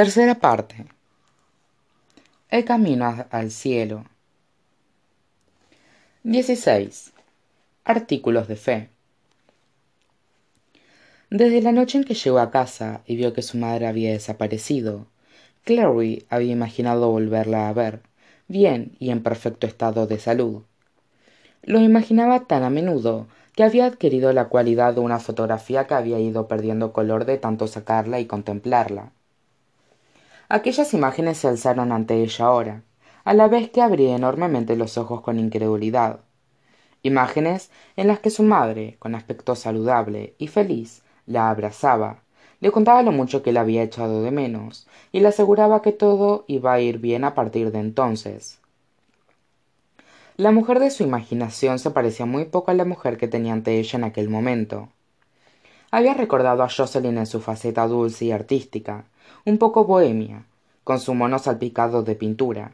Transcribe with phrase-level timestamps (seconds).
[0.00, 0.86] Tercera parte.
[2.48, 4.06] El camino al cielo.
[6.22, 7.12] 16.
[7.84, 8.88] Artículos de fe.
[11.28, 15.06] Desde la noche en que llegó a casa y vio que su madre había desaparecido,
[15.64, 18.00] Clary había imaginado volverla a ver,
[18.48, 20.62] bien y en perfecto estado de salud.
[21.62, 26.18] Lo imaginaba tan a menudo que había adquirido la cualidad de una fotografía que había
[26.18, 29.12] ido perdiendo color de tanto sacarla y contemplarla.
[30.52, 32.82] Aquellas imágenes se alzaron ante ella ahora,
[33.22, 36.22] a la vez que abría enormemente los ojos con incredulidad.
[37.04, 42.24] Imágenes en las que su madre, con aspecto saludable y feliz, la abrazaba,
[42.58, 46.44] le contaba lo mucho que la había echado de menos, y le aseguraba que todo
[46.48, 48.58] iba a ir bien a partir de entonces.
[50.36, 53.78] La mujer de su imaginación se parecía muy poco a la mujer que tenía ante
[53.78, 54.88] ella en aquel momento.
[55.92, 59.04] Había recordado a Jocelyn en su faceta dulce y artística,
[59.44, 60.46] un poco bohemia,
[60.84, 62.72] con su mono salpicado de pintura.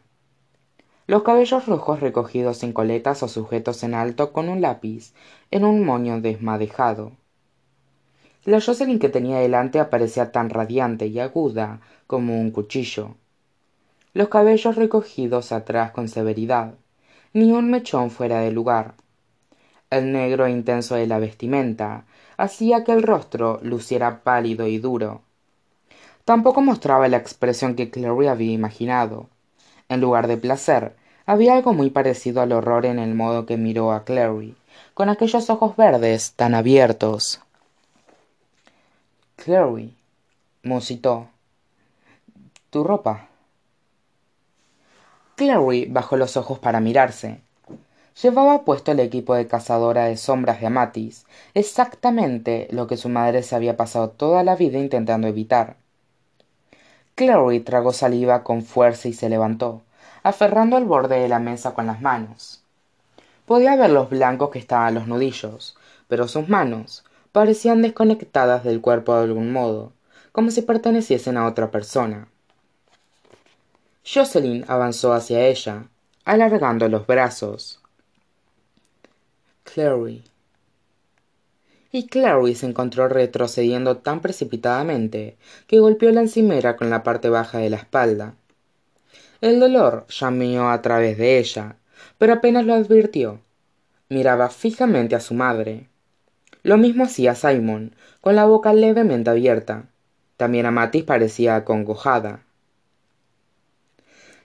[1.07, 5.13] Los cabellos rojos recogidos en coletas o sujetos en alto con un lápiz
[5.51, 7.13] en un moño desmadejado
[8.47, 13.17] la Jocelyn que tenía delante aparecía tan radiante y aguda como un cuchillo.
[14.15, 16.75] Los cabellos recogidos atrás con severidad,
[17.33, 18.95] ni un mechón fuera de lugar.
[19.91, 22.05] El negro intenso de la vestimenta
[22.37, 25.23] hacía que el rostro luciera pálido y duro.
[26.27, 29.29] Tampoco mostraba la expresión que Clary había imaginado.
[29.89, 33.93] En lugar de placer, había algo muy parecido al horror en el modo que miró
[33.93, 34.57] a Clary,
[34.93, 37.41] con aquellos ojos verdes tan abiertos.
[39.37, 39.95] Clary,
[40.65, 41.29] musitó.
[42.71, 43.29] Tu ropa.
[45.37, 47.39] Clary bajó los ojos para mirarse.
[48.21, 53.45] Llevaba puesto el equipo de cazadora de sombras de Amatis, exactamente lo que su madre
[53.45, 55.86] se había pasado toda la vida intentando evitar.
[57.17, 59.81] Clary tragó saliva con fuerza y se levantó,
[60.23, 62.63] aferrando al borde de la mesa con las manos.
[63.47, 69.15] Podía ver los blancos que estaban los nudillos, pero sus manos, parecían desconectadas del cuerpo
[69.15, 69.93] de algún modo,
[70.31, 72.29] como si perteneciesen a otra persona.
[74.05, 75.85] Jocelyn avanzó hacia ella,
[76.27, 77.81] alargando los brazos.
[79.65, 80.23] Clary.
[81.97, 87.57] Y Clary se encontró retrocediendo tan precipitadamente que golpeó la encimera con la parte baja
[87.57, 88.35] de la espalda.
[89.41, 91.77] El dolor llameó a través de ella,
[92.19, 93.41] pero apenas lo advirtió.
[94.11, 95.89] Miraba fijamente a su madre.
[96.63, 99.87] Lo mismo hacía Simon, con la boca levemente abierta.
[100.37, 102.45] También Amatis parecía acongojada.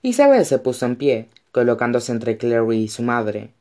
[0.02, 3.52] Isabel se puso en pie, colocándose entre Clary y su madre.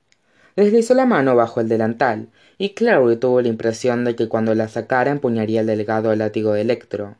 [0.56, 2.28] Deslizó la mano bajo el delantal,
[2.58, 6.62] y Clary tuvo la impresión de que cuando la sacara empuñaría el delgado látigo de
[6.62, 7.16] Electro.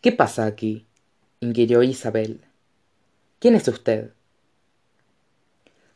[0.00, 0.86] ¿Qué pasa aquí?
[1.40, 2.40] inquirió Isabel.
[3.38, 4.12] ¿Quién es usted?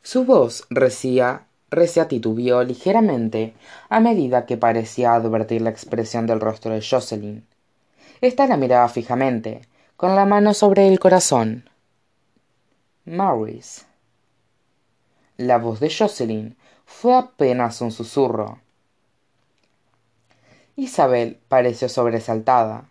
[0.03, 3.55] Su voz recía Recia titubeó ligeramente
[3.89, 7.45] a medida que parecía advertir la expresión del rostro de Jocelyn.
[8.21, 9.63] Esta la miraba fijamente,
[9.97, 11.69] con la mano sobre el corazón.
[13.05, 13.83] Maurice.
[15.37, 16.57] La voz de Jocelyn
[16.87, 18.61] fue apenas un susurro.
[20.77, 22.85] Isabel pareció sobresaltada.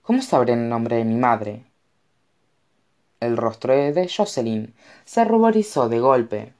[0.00, 1.64] ¿Cómo sabré el nombre de mi madre?
[3.20, 6.54] El rostro de Jocelyn se ruborizó de golpe.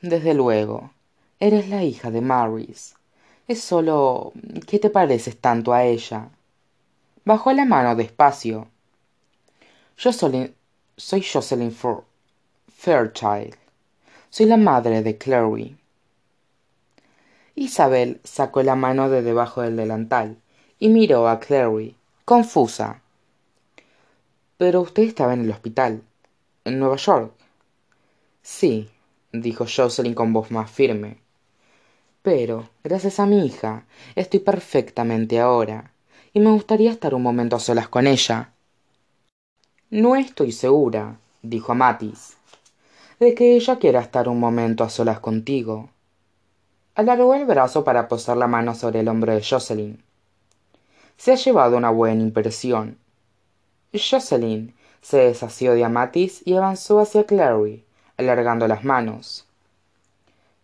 [0.00, 0.90] Desde luego.
[1.38, 2.94] Eres la hija de Maurice.
[3.48, 4.32] Es solo.
[4.66, 6.30] que te pareces tanto a ella.
[7.26, 8.68] Bajó la mano despacio.
[10.02, 10.54] Jocelyn.
[10.96, 11.70] Soy Jocelyn
[12.80, 13.56] Fairchild.
[14.30, 15.76] Soy la madre de Clary.
[17.56, 20.36] Isabel sacó la mano de debajo del delantal
[20.78, 23.02] y miró a Clary, confusa.
[24.58, 26.04] Pero usted estaba en el hospital.
[26.64, 27.32] ¿En Nueva York?
[28.42, 28.88] Sí,
[29.32, 31.18] dijo Jocelyn con voz más firme.
[32.22, 35.90] Pero, gracias a mi hija, estoy perfectamente ahora,
[36.32, 38.52] y me gustaría estar un momento a solas con ella.
[39.90, 42.37] No estoy segura, dijo Matis,
[43.20, 45.90] de que ella quiera estar un momento a solas contigo.
[46.94, 50.02] Alargó el brazo para posar la mano sobre el hombro de Jocelyn.
[51.16, 52.98] Se ha llevado una buena impresión.
[53.92, 57.84] Jocelyn se desasió de Amatis y avanzó hacia Clary,
[58.16, 59.46] alargando las manos.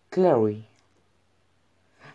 [0.09, 0.65] Clary.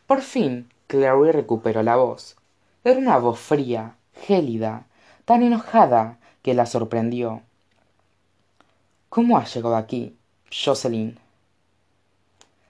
[0.06, 2.36] Por fin, Clary recuperó la voz.
[2.82, 4.86] Era una voz fría, gélida,
[5.26, 7.42] tan enojada que la sorprendió.
[9.10, 10.16] ¿Cómo has llegado aquí,
[10.52, 11.16] Jocelyn?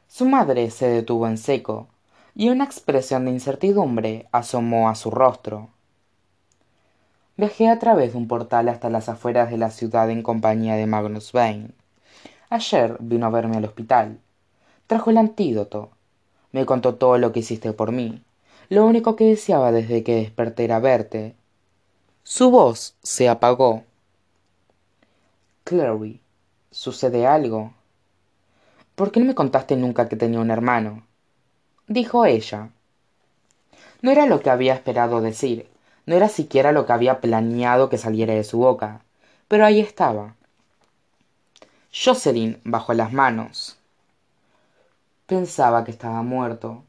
[0.06, 1.88] Su madre se detuvo en seco,
[2.34, 5.70] y una expresión de incertidumbre asomó a su rostro.
[7.38, 10.86] viajé a través de un portal hasta las afueras de la ciudad en compañía de
[10.86, 11.70] magnus Vane.
[12.50, 14.18] ayer vino a verme al hospital
[14.86, 15.90] trajo el antídoto
[16.52, 18.22] me contó todo lo que hiciste por mí
[18.68, 21.34] lo único que deseaba desde que desperté era verte
[22.24, 23.84] su voz se apagó
[25.64, 26.20] clary
[26.70, 27.72] sucede algo.
[28.94, 31.02] Por qué no me contaste nunca que tenía un hermano
[31.90, 32.70] dijo ella.
[34.00, 35.68] No era lo que había esperado decir.
[36.06, 39.02] No era siquiera lo que había planeado que saliera de su boca.
[39.48, 40.36] Pero ahí estaba.
[41.92, 43.76] Jocelyn bajó las manos.
[45.26, 46.84] Pensaba que estaba muerto.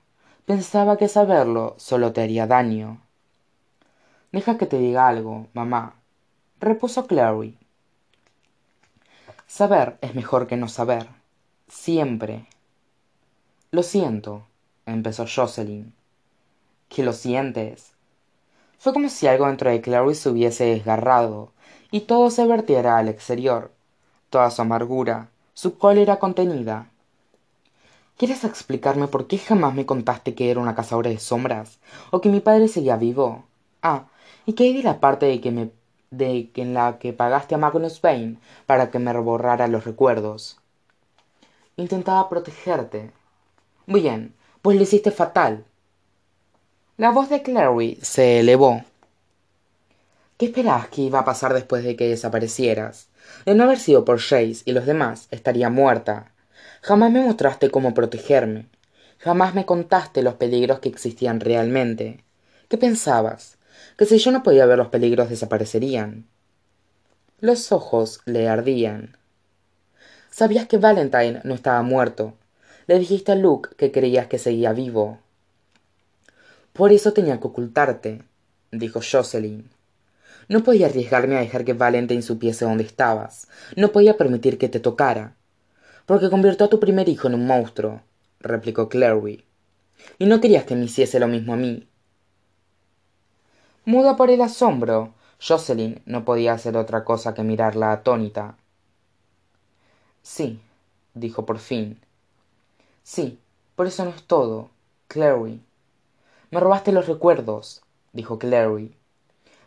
[0.45, 3.01] Pensaba que saberlo solo te haría daño.
[4.31, 5.95] Deja que te diga algo mamá
[6.61, 7.57] repuso clary
[9.51, 11.07] saber es mejor que no saber.
[11.67, 12.47] Siempre.
[13.69, 14.47] Lo siento
[14.85, 15.93] empezó jocelyn.
[16.87, 17.91] ¿Qué lo sientes
[18.79, 21.51] fue como si algo dentro de clary se hubiese desgarrado
[21.91, 23.71] y todo se vertiera al exterior.
[24.29, 26.89] Toda su amargura su cólera contenida.
[28.17, 32.29] Quieres explicarme por qué jamás me contaste que era una cazadora de sombras o que
[32.29, 33.43] mi padre seguía vivo
[33.81, 34.05] ah
[34.45, 35.71] y qué hay de la parte de que me
[36.11, 40.59] de que en la que pagaste a magnus Vane para que me borrara los recuerdos.
[41.77, 43.11] Intentaba protegerte.
[43.87, 45.65] Bien pues lo hiciste fatal.
[46.97, 48.83] La voz de clary se elevó.
[50.37, 53.07] Qué esperabas que iba a pasar después de que desaparecieras
[53.45, 56.31] de no haber sido por Jace y los demás estaría muerta.
[56.81, 58.67] Jamás me mostraste cómo protegerme.
[59.19, 62.23] Jamás me contaste los peligros que existían realmente.
[62.67, 63.57] Qué pensabas
[63.97, 66.25] que si yo no podía ver los peligros desaparecerían.
[67.39, 69.17] Los ojos le ardían.
[70.29, 72.35] Sabías que valentine no estaba muerto
[72.87, 75.19] le dijiste a luke que creías que seguía vivo.
[76.73, 78.23] Por eso tenía que ocultarte
[78.71, 79.69] dijo jocelyn.
[80.49, 83.47] No podía arriesgarme a dejar que valentine supiese dónde estabas.
[83.75, 85.35] No podía permitir que te tocara.
[86.05, 88.01] Porque convirtió a tu primer hijo en un monstruo
[88.39, 89.45] replicó clary.
[90.17, 91.87] Y no querías que me hiciese lo mismo a mí
[93.85, 95.13] muda por el asombro.
[95.39, 98.57] Jocelyn no podía hacer otra cosa que mirarla atónita.
[100.21, 100.59] Sí
[101.13, 101.99] dijo por fin.
[103.03, 103.39] Sí
[103.75, 104.69] por eso no es todo
[105.07, 105.61] clary.
[106.51, 107.81] Me robaste los recuerdos
[108.13, 108.93] dijo clary.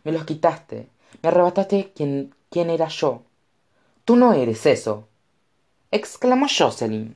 [0.03, 0.87] Me los quitaste.
[1.21, 3.23] Me arrebataste quién, quién era yo.
[4.05, 5.07] Tú no eres eso
[5.95, 7.15] exclamó jocelyn.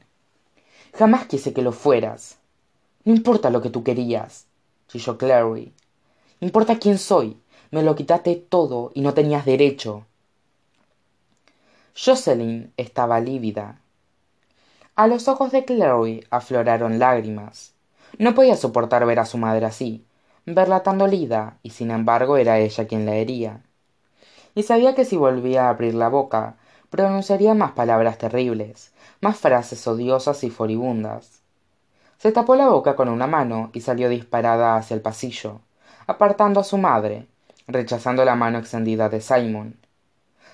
[0.98, 2.38] Jamás quise que lo fueras.
[3.04, 4.46] No importa lo que tú querías
[4.88, 5.74] chilló clary
[6.40, 7.38] importa quién soy
[7.72, 10.06] me lo quitaste todo y no tenías derecho.
[11.96, 13.80] Jocelyn estaba lívida.
[14.96, 17.74] A los ojos de clary afloraron lágrimas.
[18.18, 20.06] No podía soportar ver a su madre así
[20.46, 23.62] verla tan dolida y sin embargo era ella quien la hería.
[24.56, 26.56] Y sabía que si volvía a abrir la boca
[26.90, 28.92] pronunciaría más palabras terribles
[29.22, 31.42] más frases odiosas y furibundas.
[32.18, 35.62] Se tapó la boca con una mano y salió disparada hacia el pasillo
[36.10, 37.28] apartando a su madre
[37.68, 39.78] rechazando la mano extendida de simon.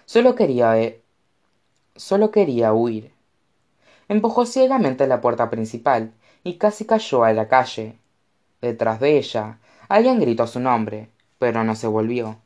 [0.04, 1.02] Sólo quería eh,
[1.96, 3.14] sólo quería huir.
[4.10, 6.12] Empujó ciegamente la puerta principal
[6.44, 7.98] y casi cayó a la calle.
[8.60, 11.10] Detrás de ella alguien gritó su nombre
[11.40, 12.38] pero no se volvió.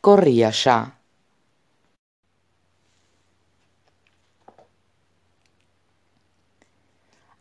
[0.00, 0.99] Corría ya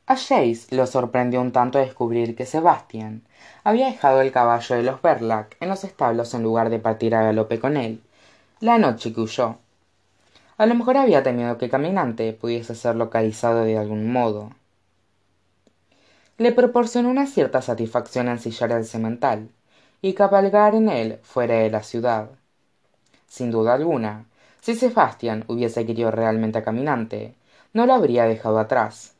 [0.09, 3.21] a Jace lo sorprendió un tanto descubrir que Sebastian
[3.63, 7.21] había dejado el caballo de los Verlac en los establos en lugar de partir a
[7.21, 8.01] galope con él
[8.59, 9.57] la noche que huyó.
[10.57, 14.49] A lo mejor había temido que caminante pudiese ser localizado de algún modo.
[16.39, 19.51] Le proporcionó una cierta satisfacción ensillar el semental
[20.01, 22.31] y cabalgar en él fuera de la ciudad.
[23.27, 24.25] Sin duda alguna
[24.59, 27.35] si Sebastian hubiese querido realmente a caminante
[27.73, 29.13] no lo habría dejado atrás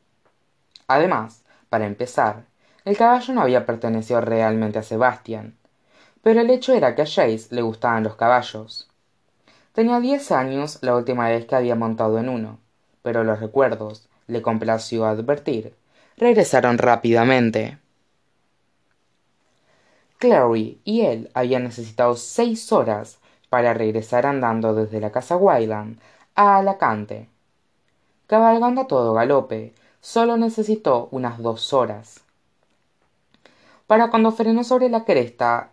[0.90, 2.44] además para empezar
[2.84, 5.56] el caballo no había pertenecido realmente a sebastián
[6.22, 8.90] pero el hecho era que a Jace le gustaban los caballos.
[9.72, 12.60] Tenía diez años la última vez que había montado en uno
[13.02, 15.74] pero los recuerdos le complació advertir
[16.18, 17.78] regresaron rápidamente.
[20.18, 23.20] Clary y él habían necesitado seis horas
[23.50, 26.00] para regresar andando desde la casa Wyland
[26.36, 27.30] a alacante
[28.28, 32.22] cabalgando a todo galope sólo necesitó unas dos horas.
[33.88, 35.72] Para cuando frenó sobre la cresta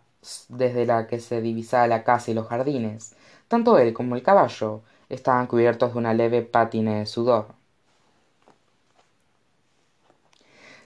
[0.48, 3.14] desde la que se divisaba la casa y los jardines
[3.48, 7.54] tanto él como el caballo estaban cubiertos de una leve pátine de sudor.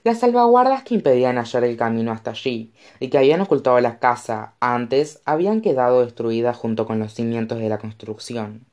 [0.03, 4.53] Las salvaguardas que impedían hallar el camino hasta allí y que habían ocultado la casa
[4.59, 8.65] antes habían quedado destruidas junto con los cimientos de la construcción.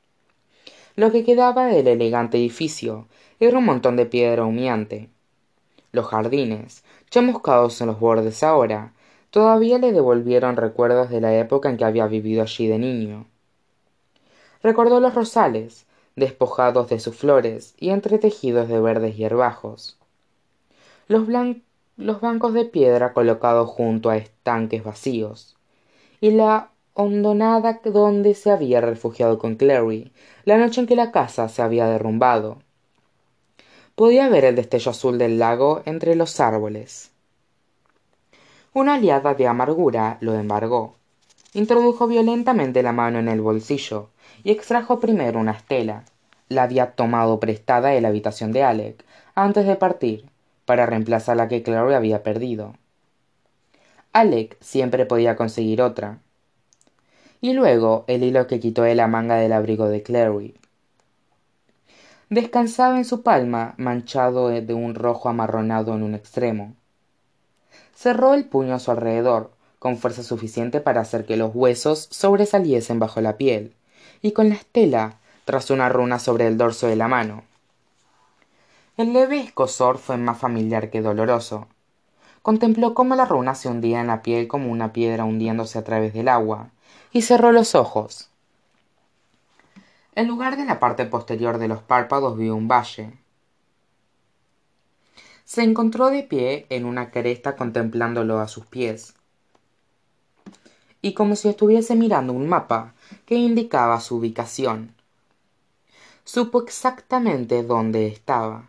[0.95, 3.07] Lo que quedaba del elegante edificio
[3.39, 5.09] era un montón de piedra humeante.
[5.91, 8.93] Los jardines chamuscados en los bordes ahora
[9.31, 13.27] todavía le devolvieron recuerdos de la época en que había vivido allí de niño.
[14.61, 15.85] Recordó los rosales
[16.17, 19.97] despojados de sus flores y entretejidos de verdes hierbajos.
[21.07, 21.27] Los,
[21.95, 25.55] los bancos de piedra colocados junto a estanques vacíos
[26.19, 30.11] y la hondonada donde se había refugiado con clary
[30.43, 32.57] la noche en que la casa se había derrumbado
[33.99, 37.11] podía ver el destello azul del lago entre los árboles.
[38.73, 40.95] Una oleada de amargura lo embargó.
[41.51, 44.07] Introdujo violentamente la mano en el bolsillo
[44.41, 46.05] y extrajo primero una estela.
[46.47, 49.03] La había tomado prestada de la habitación de alec
[49.35, 50.23] antes de partir
[50.63, 52.75] para reemplazar la que clary había perdido.
[54.13, 56.19] Alec siempre podía conseguir otra.
[57.41, 60.55] Y luego el hilo que quitó de la manga del abrigo de clary
[62.29, 66.73] descansaba en su palma manchado de un rojo amarronado en un extremo.
[67.95, 72.99] Cerró el puño a su alrededor con fuerza suficiente para hacer que los huesos sobresaliesen
[72.99, 73.73] bajo la piel
[74.21, 77.43] y con la estela trazó una runa sobre el dorso de la mano.
[78.95, 81.67] El leve escozor fue más familiar que doloroso.
[82.41, 86.13] Contempló cómo la runa se hundía en la piel como una piedra hundiéndose a través
[86.13, 86.69] del agua
[87.11, 88.28] y cerró los ojos
[90.15, 93.13] en lugar de la parte posterior de los párpados vio un valle.
[95.45, 99.15] Se encontró de pie en una cresta contemplándolo a sus pies.
[101.01, 102.93] Y como si estuviese mirando un mapa
[103.25, 104.93] que indicaba su ubicación.
[106.23, 108.67] Supo exactamente dónde estaba.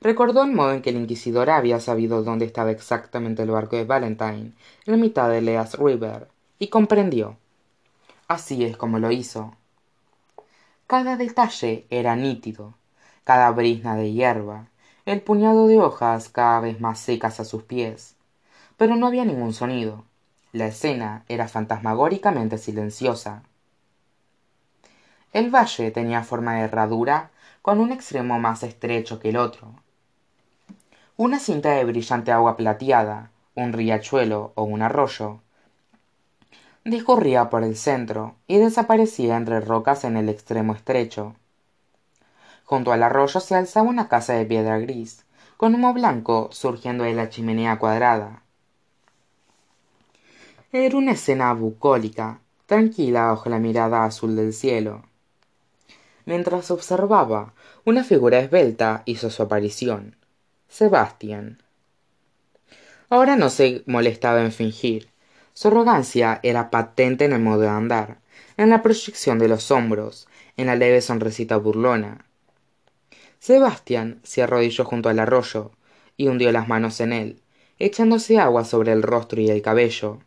[0.00, 3.84] Recordó el modo en que el inquisidor había sabido dónde estaba exactamente el barco de
[3.84, 4.52] valentine
[4.84, 6.28] en la mitad de leas river
[6.58, 7.36] y comprendió.
[8.28, 9.56] Así es como lo hizo
[10.90, 12.74] cada detalle era nítido
[13.22, 14.66] cada brizna de hierba
[15.06, 18.16] el puñado de hojas cada vez más secas a sus pies
[18.76, 20.04] pero no había ningún sonido
[20.52, 23.44] la escena era fantasmagóricamente silenciosa.
[25.32, 27.30] El valle tenía forma de herradura
[27.62, 29.74] con un extremo más estrecho que el otro.
[31.16, 35.40] Una cinta de brillante agua plateada un riachuelo o un arroyo
[36.84, 41.34] discurría por el centro y desaparecía entre rocas en el extremo estrecho.
[42.64, 45.24] Junto al arroyo se alzaba una casa de piedra gris
[45.56, 48.42] con humo blanco surgiendo de la chimenea cuadrada.
[50.72, 55.02] Era una escena bucólica tranquila bajo la mirada azul del cielo.
[56.24, 57.52] Mientras observaba
[57.84, 60.16] una figura esbelta hizo su aparición
[60.68, 61.60] sebastián.
[63.08, 65.09] Ahora no se molestaba en fingir
[65.60, 68.16] su arrogancia era patente en el modo de andar
[68.56, 70.26] en la proyección de los hombros
[70.56, 72.24] en la leve sonrisita burlona.
[73.40, 75.72] Sebastián se arrodilló junto al arroyo
[76.16, 77.42] y hundió las manos en él
[77.78, 80.20] echándose agua sobre el rostro y el cabello.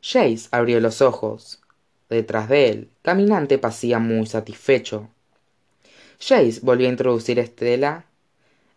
[0.00, 1.60] Jace abrió los ojos.
[2.08, 5.10] Detrás de él caminante pasía muy satisfecho.
[6.18, 8.06] Jace volvió a introducir estela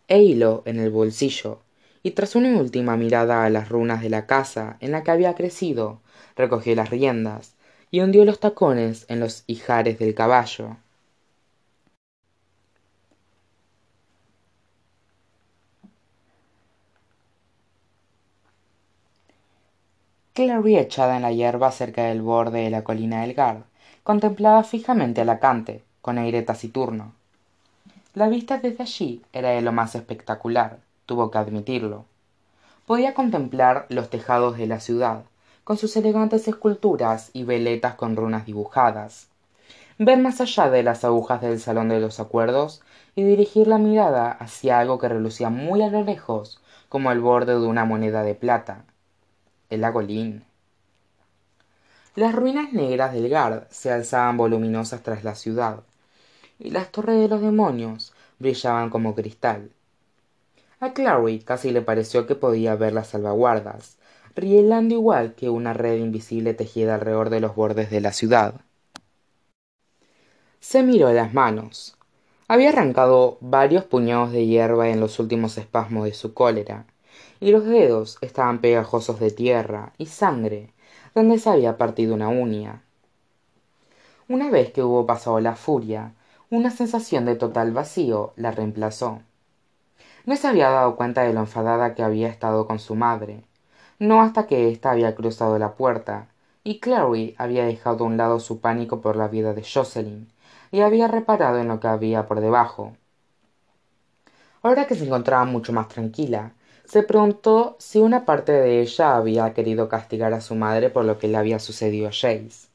[0.06, 1.62] e hilo en el bolsillo
[2.06, 5.34] y tras una última mirada a las runas de la casa en la que había
[5.34, 6.02] crecido
[6.36, 7.56] recogió las riendas
[7.90, 10.76] y hundió los tacones en los ijares del caballo.
[20.32, 23.62] Clary echada en la hierba cerca del borde de la colina del gard
[24.04, 27.14] contemplaba fijamente a lacante con aire taciturno.
[28.14, 32.04] La vista desde allí era de lo más espectacular tuvo que admitirlo.
[32.86, 35.24] Podía contemplar los tejados de la ciudad
[35.64, 39.28] con sus elegantes esculturas y veletas con runas dibujadas
[39.98, 42.82] ver más allá de las agujas del salón de los acuerdos
[43.14, 46.60] y dirigir la mirada hacia algo que relucía muy a lo lejos
[46.90, 48.84] como el borde de una moneda de plata
[49.70, 50.02] el lago
[52.14, 55.80] las ruinas negras del gard se alzaban voluminosas tras la ciudad
[56.58, 59.70] y las torres de los demonios brillaban como cristal
[60.92, 63.96] clary casi le pareció que podía ver las salvaguardas
[64.36, 68.60] rielando igual que una red invisible tejida alrededor de los bordes de la ciudad.
[70.60, 71.96] Se miró las manos.
[72.46, 76.84] Había arrancado varios puñados de hierba en los últimos espasmos de su cólera
[77.40, 80.72] y los dedos estaban pegajosos de tierra y sangre
[81.14, 82.82] donde se había partido una uña.
[84.28, 86.12] Una vez que hubo pasado la furia
[86.50, 89.22] una sensación de total vacío la reemplazó
[90.26, 93.44] no se había dado cuenta de lo enfadada que había estado con su madre
[93.98, 96.28] no hasta que ésta había cruzado la puerta
[96.64, 100.28] y clary había dejado a un lado su pánico por la vida de jocelyn
[100.70, 102.92] y había reparado en lo que había por debajo
[104.62, 106.52] ahora que se encontraba mucho más tranquila
[106.86, 111.18] se preguntó si una parte de ella había querido castigar a su madre por lo
[111.18, 112.68] que le había sucedido a Jace.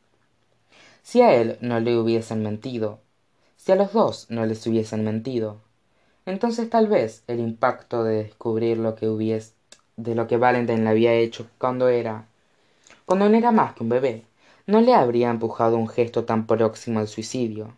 [1.02, 3.00] Si a él no le hubiesen mentido,
[3.56, 5.62] si a los dos no les hubiesen mentido,
[6.26, 9.54] entonces tal vez el impacto de descubrir lo que hubiese
[9.98, 12.28] de lo que Valentine le había hecho cuando era
[13.06, 14.26] cuando no era más que un bebé
[14.68, 17.76] no le habría empujado un gesto tan próximo al suicidio.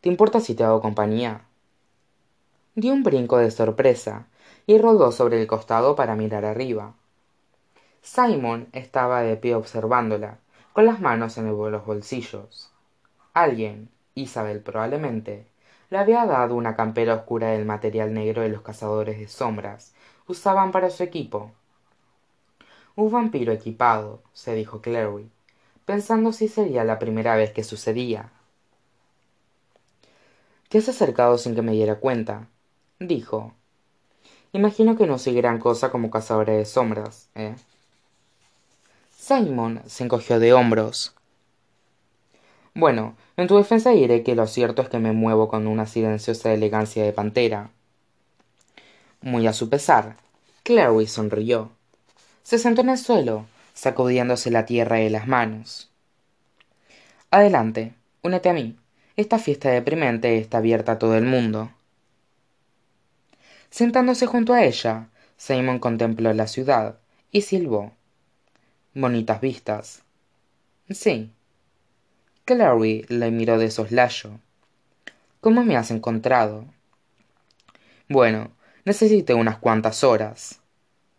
[0.00, 1.44] ¿Te importa si te hago compañía?
[2.74, 4.26] dio un brinco de sorpresa
[4.66, 6.94] y rodó sobre el costado para mirar arriba.
[8.00, 10.38] Simon estaba de pie observándola
[10.72, 12.70] con las manos en los bolsillos.
[13.34, 15.46] Alguien isabel probablemente
[15.90, 19.92] le había dado una campera oscura del material negro de los cazadores de sombras.
[20.26, 21.52] Usaban para su equipo.
[22.96, 25.30] Un vampiro equipado se dijo clary
[25.84, 28.30] pensando si sería la primera vez que sucedía.
[30.68, 32.46] Te has acercado sin que me diera cuenta
[33.00, 33.54] dijo.
[34.52, 37.56] Imagino que no soy gran cosa como cazadora de sombras eh
[39.16, 41.14] simon se encogió de hombros
[42.74, 46.52] bueno en tu defensa diré que lo cierto es que me muevo con una silenciosa
[46.52, 47.70] elegancia de pantera.
[49.22, 50.16] Muy a su pesar
[50.62, 51.70] clary sonrió.
[52.42, 55.90] Se sentó en el suelo sacudiéndose la tierra de las manos.
[57.30, 58.76] Adelante únete a mí.
[59.16, 61.70] Esta fiesta deprimente está abierta a todo el mundo.
[63.70, 65.08] Sentándose junto a ella
[65.38, 66.98] simon contempló la ciudad
[67.32, 67.92] y silbó.
[68.92, 70.02] Bonitas vistas.
[70.90, 71.32] Sí
[72.54, 74.40] clary le miró de soslayo.
[75.40, 76.64] Cómo me has encontrado
[78.08, 78.50] bueno
[78.84, 80.58] necesité unas cuantas horas.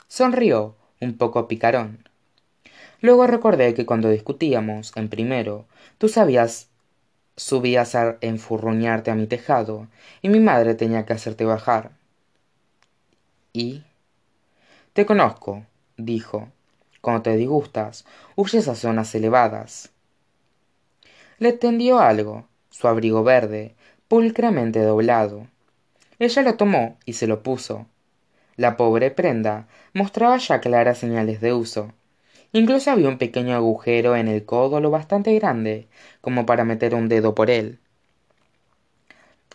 [0.09, 2.09] Sonrió un poco picarón.
[2.99, 6.67] Luego recordé que cuando discutíamos en primero tú sabías
[7.37, 9.87] subías a enfurruñarte a mi tejado
[10.21, 11.91] y mi madre tenía que hacerte bajar.
[13.53, 13.85] Y
[14.91, 16.49] te conozco dijo.
[16.99, 18.05] Cuando te disgustas
[18.35, 19.90] huyes a zonas elevadas
[21.41, 23.73] le tendió algo su abrigo verde
[24.07, 25.47] pulcramente doblado.
[26.19, 27.87] Ella lo tomó y se lo puso.
[28.57, 31.93] La pobre prenda mostraba ya claras señales de uso.
[32.51, 35.87] Incluso había un pequeño agujero en el codo lo bastante grande
[36.21, 37.79] como para meter un dedo por él.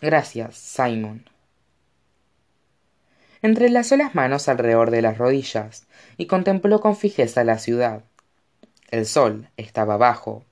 [0.01, 1.23] Gracias simon.
[3.41, 8.03] Entrelazó las manos alrededor de las rodillas y contempló con fijeza la ciudad.
[8.91, 10.43] El sol estaba bajo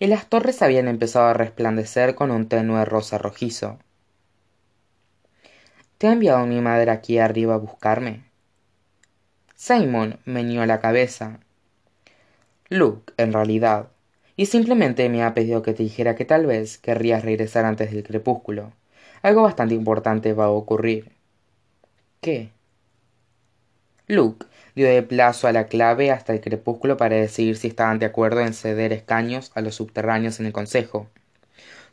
[0.00, 3.78] y las torres habían empezado a resplandecer con un tenue rosa rojizo.
[5.98, 8.30] Te ha enviado mi madre aquí arriba a buscarme
[9.60, 11.40] simon meneó la cabeza.
[12.70, 13.90] Luke en realidad
[14.36, 18.02] y simplemente me ha pedido que te dijera que tal vez querrías regresar antes del
[18.02, 18.72] crepúsculo.
[19.20, 21.12] Algo bastante importante va a ocurrir.
[22.22, 22.52] Qué
[24.08, 28.06] luke dio de plazo a la clave hasta el crepúsculo para decidir si estaban de
[28.06, 31.08] acuerdo en ceder escaños a los subterráneos en el consejo.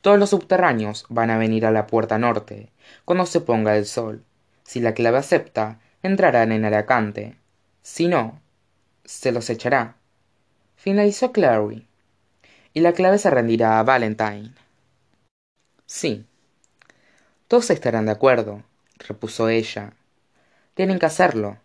[0.02, 2.70] Todos los subterráneos van a venir a la puerta norte
[3.06, 4.24] cuando se ponga el sol.
[4.64, 7.36] Si la clave acepta entrarán en aracante
[7.82, 8.40] si no
[9.06, 9.96] se los echará.
[10.76, 11.88] Finalizó clary.
[12.74, 14.54] Y la clave se rendirá a valentine.
[15.86, 16.26] Sí.
[17.48, 18.64] Todos estarán de acuerdo
[19.00, 19.94] repuso ella.
[20.74, 21.58] Tienen que hacerlo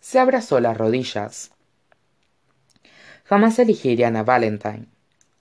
[0.00, 1.52] se abrazó las rodillas.
[3.24, 4.86] Jamás elegirían a valentine.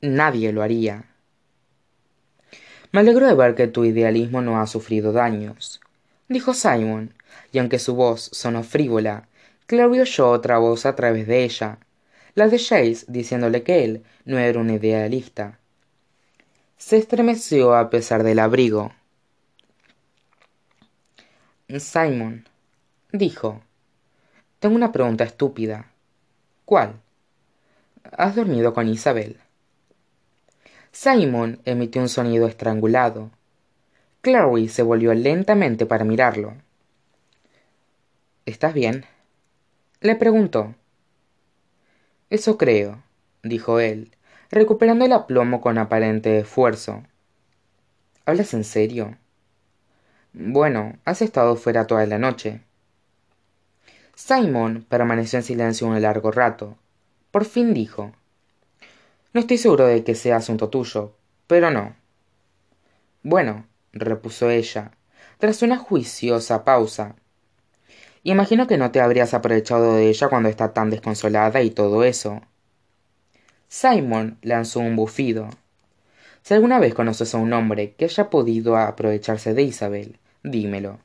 [0.01, 1.05] Nadie lo haría.
[2.91, 5.81] Me alegro de ver que tu idealismo no ha sufrido daños
[6.27, 7.13] dijo simon
[7.51, 9.27] y aunque su voz sonó frívola
[9.65, 11.79] clary oyó otra voz a través de ella
[12.35, 15.57] la de Jace diciéndole que él no era un idealista.
[16.77, 18.91] Se estremeció a pesar del abrigo.
[21.79, 22.47] Simon
[23.11, 23.63] dijo
[24.59, 25.91] tengo una pregunta estúpida.
[26.65, 26.99] Cuál
[28.11, 29.37] has dormido con isabel
[30.91, 33.29] simon emitió un sonido estrangulado.
[34.21, 36.55] Clary se volvió lentamente para mirarlo.
[38.45, 39.05] Estás bien
[40.01, 40.75] le preguntó.
[42.29, 43.03] Eso creo
[43.43, 44.11] dijo él
[44.49, 47.03] recuperando el aplomo con aparente esfuerzo.
[48.25, 49.17] Hablas en serio
[50.33, 52.61] bueno has estado fuera toda la noche
[54.17, 56.75] simon permaneció en silencio un largo rato
[57.31, 58.11] por fin dijo
[59.31, 61.13] no estoy seguro de que sea asunto tuyo
[61.47, 61.95] pero no
[63.23, 64.91] bueno repuso ella
[65.37, 67.15] tras una juiciosa pausa.
[68.23, 72.41] Imagino que no te habrías aprovechado de ella cuando está tan desconsolada y todo eso.
[73.69, 75.49] Simon lanzó un bufido.
[76.41, 80.99] Si alguna vez conoces a un hombre que haya podido aprovecharse de Isabel, dímelo.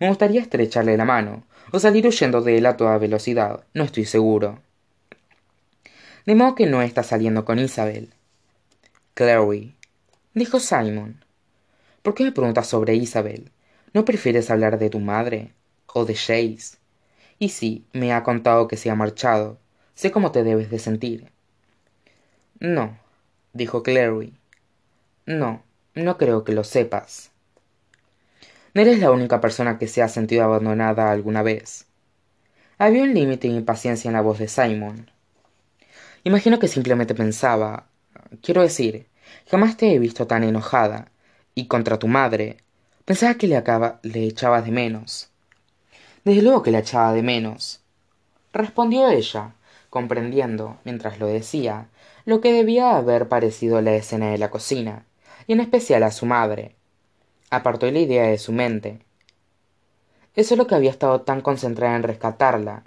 [0.00, 3.64] Me gustaría estrecharle la mano, o salir huyendo de él a toda velocidad.
[3.74, 4.60] No estoy seguro.
[6.26, 8.10] De modo que no está saliendo con Isabel.
[9.14, 9.74] Clary,
[10.34, 11.24] dijo Simon.
[12.02, 13.50] ¿Por qué me preguntas sobre Isabel?
[13.92, 15.52] ¿No prefieres hablar de tu madre?
[15.86, 16.78] ¿O de Chase?
[17.38, 19.58] Y sí, me ha contado que se ha marchado.
[19.94, 21.30] Sé cómo te debes de sentir.
[22.60, 22.98] No,
[23.52, 24.34] dijo Clary.
[25.26, 25.62] No,
[25.94, 27.30] no creo que lo sepas.
[28.78, 31.86] No eres la única persona que se ha sentido abandonada alguna vez.
[32.78, 35.10] Había un límite de impaciencia en la voz de Simon.
[36.22, 37.88] Imagino que simplemente pensaba.
[38.40, 39.08] Quiero decir,
[39.50, 41.10] jamás te he visto tan enojada.
[41.56, 42.58] Y contra tu madre.
[43.04, 43.60] Pensaba que le,
[44.02, 45.32] le echabas de menos.
[46.24, 47.80] Desde luego que la echaba de menos.
[48.52, 49.54] Respondió ella,
[49.90, 51.88] comprendiendo, mientras lo decía,
[52.26, 55.04] lo que debía haber parecido la escena de la cocina,
[55.48, 56.77] y en especial a su madre.
[57.50, 59.00] Apartó la idea de su mente.
[60.36, 62.84] Eso es lo que había estado tan concentrada en rescatarla,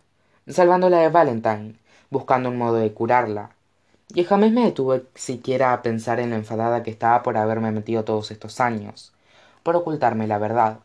[0.47, 1.75] salvándola de Valentine,
[2.09, 3.51] buscando un modo de curarla.
[4.13, 8.03] Y jamás me detuve siquiera a pensar en lo enfadada que estaba por haberme metido
[8.03, 9.13] todos estos años,
[9.63, 10.79] por ocultarme la verdad.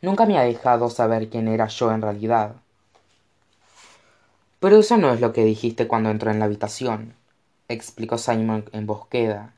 [0.00, 2.56] Nunca me ha dejado saber quién era yo en realidad.
[4.60, 7.14] Pero eso no es lo que dijiste cuando entró en la habitación
[7.72, 9.54] explicó Simon en voz queda.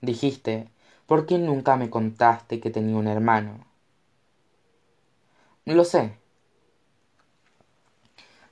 [0.00, 0.68] Dijiste,
[1.08, 3.64] ¿por qué nunca me contaste que tenía un hermano?
[5.64, 6.12] Lo sé.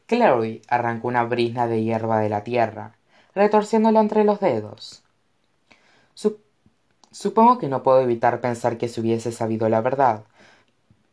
[0.06, 2.96] Clary arrancó una brisna de hierba de la tierra,
[3.34, 5.04] retorciéndola entre los dedos.
[7.10, 10.24] supongo que no puedo evitar pensar que si hubiese sabido la verdad,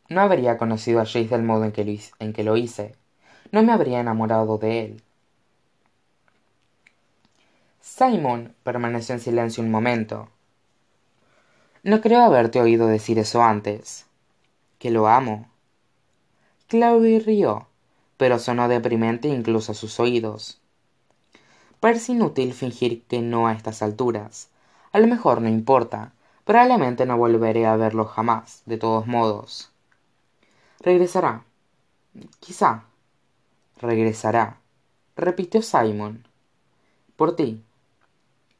[0.08, 1.72] no habría conocido a Jace del modo en
[2.32, 2.94] que lo hice.
[3.52, 5.02] No me habría enamorado de él.
[7.80, 10.30] Simon permaneció en silencio un momento.
[11.84, 14.06] No creo haberte oído decir eso antes.
[14.78, 15.46] Que lo amo.
[16.66, 17.66] Claudia rió,
[18.16, 20.62] pero sonó deprimente incluso a sus oídos.
[21.80, 24.48] Parece inútil fingir que no a estas alturas.
[24.92, 26.14] A lo mejor no importa.
[26.46, 29.70] Probablemente no volveré a verlo jamás, de todos modos.
[30.80, 31.44] Regresará.
[32.40, 32.84] Quizá.
[33.76, 34.56] Regresará,
[35.16, 36.26] repitió Simon.
[37.16, 37.62] Por ti.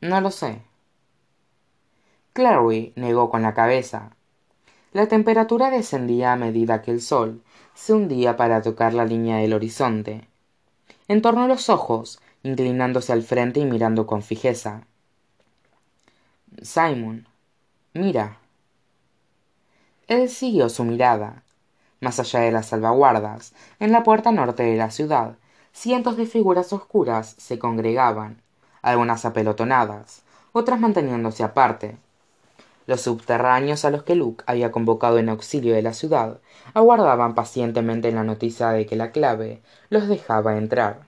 [0.02, 0.60] No lo sé.
[2.34, 4.10] Clary negó con la cabeza.
[4.92, 7.44] La temperatura descendía a medida que el sol
[7.74, 10.26] se hundía para tocar la línea del horizonte.
[11.06, 14.82] Entornó los ojos, inclinándose al frente y mirando con fijeza.
[16.60, 17.28] Simon,
[17.92, 18.38] mira.
[20.08, 21.44] Él siguió su mirada.
[22.00, 25.36] Más allá de las salvaguardas, en la puerta norte de la ciudad,
[25.72, 28.42] cientos de figuras oscuras se congregaban,
[28.82, 31.96] algunas apelotonadas, otras manteniéndose aparte.
[32.86, 36.40] Los subterráneos a los que Luke había convocado en auxilio de la ciudad
[36.74, 41.06] aguardaban pacientemente la noticia de que la clave los dejaba entrar.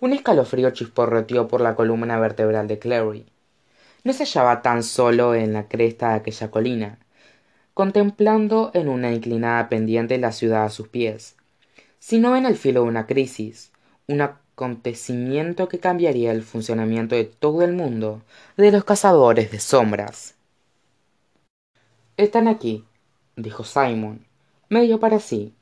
[0.00, 3.26] Un escalofrío chisporroteó por la columna vertebral de Clary.
[4.04, 6.98] No se hallaba tan solo en la cresta de aquella colina,
[7.74, 11.36] contemplando en una inclinada pendiente la ciudad a sus pies,
[11.98, 13.72] sino en el filo de una crisis,
[14.06, 18.22] una acontecimiento que cambiaría el funcionamiento de todo el mundo
[18.56, 20.35] de los cazadores de sombras.
[22.18, 22.82] Están aquí,
[23.36, 24.24] dijo Simon,
[24.70, 25.52] medio para sí.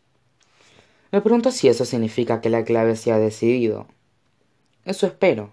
[1.10, 3.88] Me pregunto si eso significa que la clave se ha decidido.
[4.84, 5.50] Eso espero.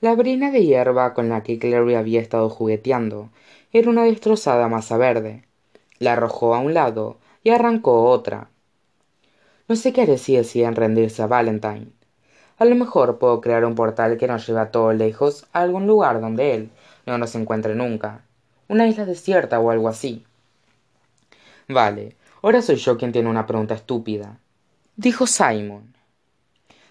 [0.00, 3.30] La brina de hierba con la que Clary había estado jugueteando
[3.72, 5.44] era una destrozada masa verde.
[6.00, 8.50] La arrojó a un lado y arrancó otra.
[9.68, 11.92] No sé qué haré si deciden rendirse a Valentine.
[12.58, 15.86] A lo mejor puedo crear un portal que nos lleve a todo lejos a algún
[15.86, 16.70] lugar donde él
[17.06, 18.24] no nos encuentre nunca.
[18.68, 20.24] Una isla desierta o algo así.
[21.68, 24.38] Vale, ahora soy yo quien tiene una pregunta estúpida.
[24.96, 25.94] Dijo Simon.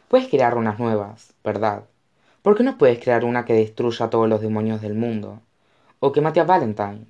[0.07, 1.83] Puedes crear unas nuevas, ¿verdad?
[2.41, 5.41] ¿Por qué no puedes crear una que destruya a todos los demonios del mundo?
[5.99, 7.05] O que mate a Valentine.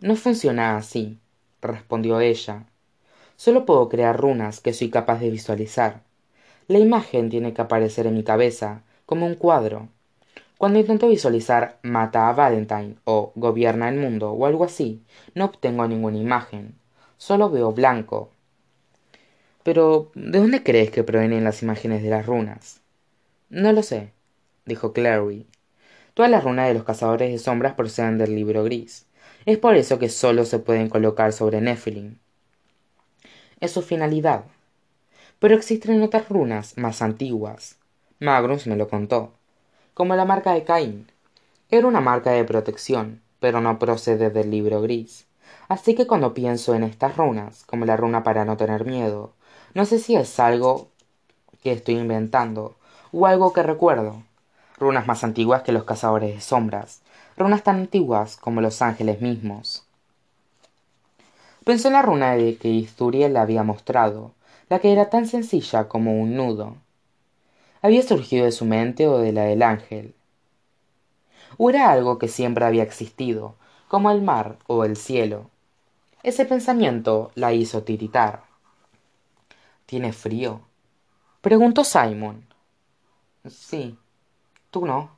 [0.00, 1.18] No funciona así,
[1.60, 2.64] respondió ella.
[3.36, 6.02] Solo puedo crear runas que soy capaz de visualizar
[6.68, 9.88] la imagen tiene que aparecer en mi cabeza como un cuadro.
[10.58, 15.86] Cuando intento visualizar mata a Valentine o gobierna el mundo o algo así, no obtengo
[15.86, 16.74] ninguna imagen,
[17.16, 18.32] solo veo blanco.
[19.62, 22.80] Pero, ¿de dónde crees que provienen las imágenes de las runas?
[23.50, 24.10] No lo sé,
[24.66, 25.46] dijo Clary.
[26.14, 29.06] Todas las runas de los cazadores de sombras proceden del libro gris,
[29.46, 32.18] Es por eso que solo se pueden colocar sobre Nephilim.
[33.60, 34.44] Es su finalidad.
[35.38, 37.76] Pero existen otras runas más antiguas.
[38.18, 39.37] Magnus me lo contó.
[39.98, 41.10] Como la marca de Caín.
[41.70, 45.26] Era una marca de protección, pero no procede del libro gris.
[45.66, 49.32] Así que cuando pienso en estas runas, como la runa para no tener miedo,
[49.74, 50.86] no sé si es algo
[51.64, 52.76] que estoy inventando
[53.10, 54.22] o algo que recuerdo.
[54.78, 57.00] Runas más antiguas que los cazadores de sombras,
[57.36, 59.84] runas tan antiguas como los ángeles mismos.
[61.64, 64.30] Pensó en la runa de que Isturiel le había mostrado,
[64.68, 66.76] la que era tan sencilla como un nudo.
[67.80, 70.14] ¿Había surgido de su mente o de la del ángel?
[71.56, 73.54] ¿O era algo que siempre había existido,
[73.88, 75.50] como el mar o el cielo?
[76.22, 78.42] Ese pensamiento la hizo tiritar.
[79.86, 80.60] ¿Tiene frío?
[81.40, 82.44] preguntó Simon.
[83.48, 83.96] Sí.
[84.70, 85.16] ¿Tú no?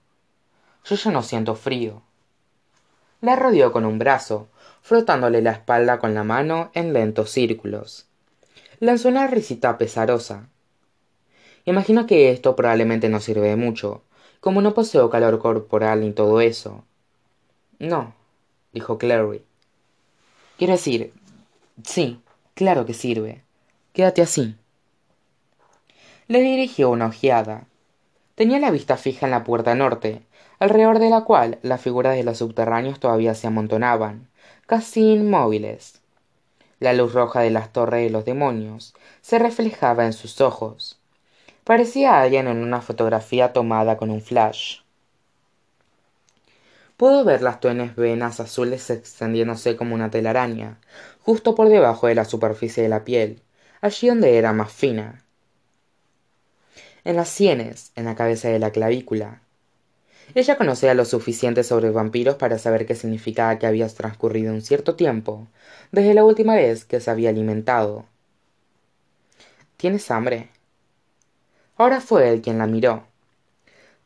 [0.84, 2.02] Yo ya no siento frío.
[3.20, 4.48] La rodeó con un brazo,
[4.82, 8.06] frotándole la espalda con la mano en lentos círculos.
[8.78, 10.49] Lanzó una risita pesarosa.
[11.64, 14.02] Imagino que esto probablemente no sirve de mucho,
[14.40, 16.84] como no poseo calor corporal ni todo eso.
[17.78, 18.14] No,
[18.72, 19.42] dijo Clary.
[20.56, 21.12] Quiero decir,
[21.84, 22.20] sí,
[22.54, 23.42] claro que sirve.
[23.92, 24.56] Quédate así.
[26.28, 27.66] Le dirigió una ojeada.
[28.34, 30.22] Tenía la vista fija en la puerta norte,
[30.58, 34.28] alrededor de la cual las figuras de los subterráneos todavía se amontonaban,
[34.66, 36.00] casi inmóviles.
[36.78, 40.99] La luz roja de las torres de los demonios se reflejaba en sus ojos.
[41.70, 44.80] Parecía alguien en una fotografía tomada con un flash.
[46.96, 50.80] Pudo ver las tuenes venas azules extendiéndose como una telaraña,
[51.20, 53.40] justo por debajo de la superficie de la piel,
[53.82, 55.24] allí donde era más fina.
[57.04, 59.40] En las sienes, en la cabeza de la clavícula.
[60.34, 64.96] Ella conocía lo suficiente sobre vampiros para saber qué significaba que había transcurrido un cierto
[64.96, 65.46] tiempo
[65.92, 68.06] desde la última vez que se había alimentado.
[69.76, 70.50] ¿Tienes hambre?
[71.80, 73.04] Ahora fue él quien la miró.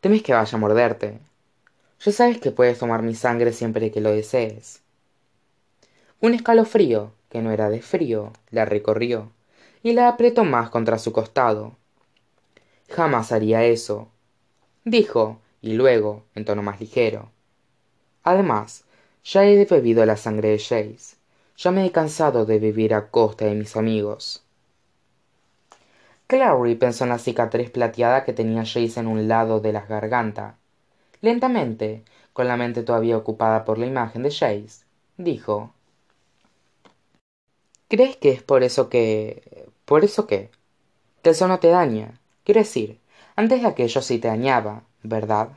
[0.01, 1.19] ¿Temes que vaya a morderte?
[1.99, 4.81] Ya sabes que puedes tomar mi sangre siempre que lo desees.
[6.21, 9.33] Un escalofrío, que no era de frío, la recorrió,
[9.83, 11.75] y la apretó más contra su costado.
[12.91, 14.07] Jamás haría eso,
[14.85, 17.33] dijo, y luego, en tono más ligero.
[18.23, 18.85] Además,
[19.25, 21.17] ya he bebido la sangre de Jace.
[21.57, 24.44] Ya me he cansado de vivir a costa de mis amigos.
[26.27, 30.57] Clary pensó en la cicatriz plateada que tenía Jace en un lado de la garganta
[31.21, 34.85] lentamente con la mente todavía ocupada por la imagen de Jace
[35.17, 35.73] dijo
[37.89, 40.51] crees que es por eso que por eso qué
[41.23, 42.21] que eso te daña.
[42.45, 43.01] Quiero decir
[43.37, 45.49] antes de aquello sí te dañaba verdad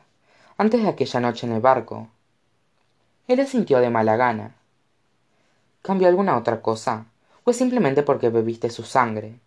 [0.58, 2.08] antes de aquella noche en el barco.
[3.28, 4.56] Él sintió de mala gana.
[5.82, 7.06] Cambió alguna otra cosa
[7.44, 9.40] o es simplemente porque bebiste su sangre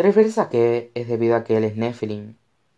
[0.00, 2.36] ¿Te refieres a que es debido a que él es Nephilim?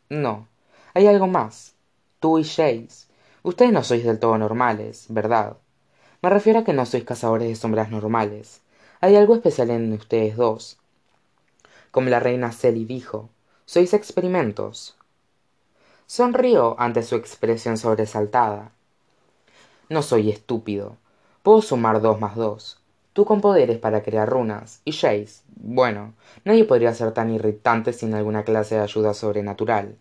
[0.08, 0.48] No,
[0.92, 1.76] hay algo más
[2.18, 3.06] tú y Jace.
[3.44, 5.56] Ustedes no sois del todo normales, ¿verdad?
[6.20, 8.60] Me refiero a que no sois cazadores de sombras normales.
[9.00, 10.78] Hay algo especial en ustedes dos.
[11.92, 13.28] Como la reina Selly dijo,
[13.66, 14.96] sois experimentos.
[16.08, 18.72] Sonrió ante su expresión sobresaltada.
[19.88, 20.96] No soy estúpido.
[21.44, 22.81] Puedo sumar dos más dos.
[23.12, 24.80] Tú con poderes para crear runas.
[24.84, 29.96] Y Jace, bueno, nadie podría ser tan irritante sin alguna clase de ayuda sobrenatural.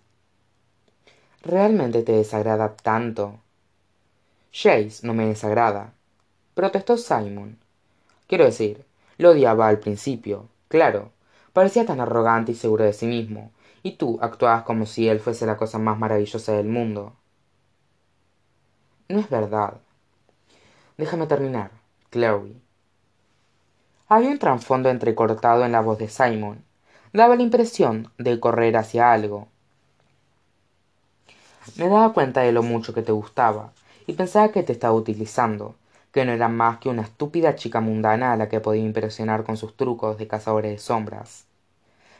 [1.44, 3.40] Realmente te desagrada tanto.
[4.54, 5.94] Jace no me desagrada
[6.54, 7.58] protestó simon.
[8.28, 8.86] Quiero decir
[9.18, 11.12] lo odiaba al principio claro
[11.54, 13.52] parecía tan arrogante y seguro de sí mismo
[13.84, 17.16] y tú actuabas como si él fuese la cosa más maravillosa del mundo.
[19.10, 19.82] No es verdad.
[20.98, 21.72] Déjame terminar
[22.12, 22.61] Chloe
[24.14, 26.66] había un trasfondo entrecortado en la voz de simon.
[27.14, 29.48] Daba la impresión de correr hacia algo.
[31.78, 33.72] Me daba cuenta de lo mucho que te gustaba
[34.08, 35.76] y pensaba que te estaba utilizando
[36.12, 39.56] que no era más que una estúpida chica mundana a la que podía impresionar con
[39.56, 41.46] sus trucos de cazadores de sombras.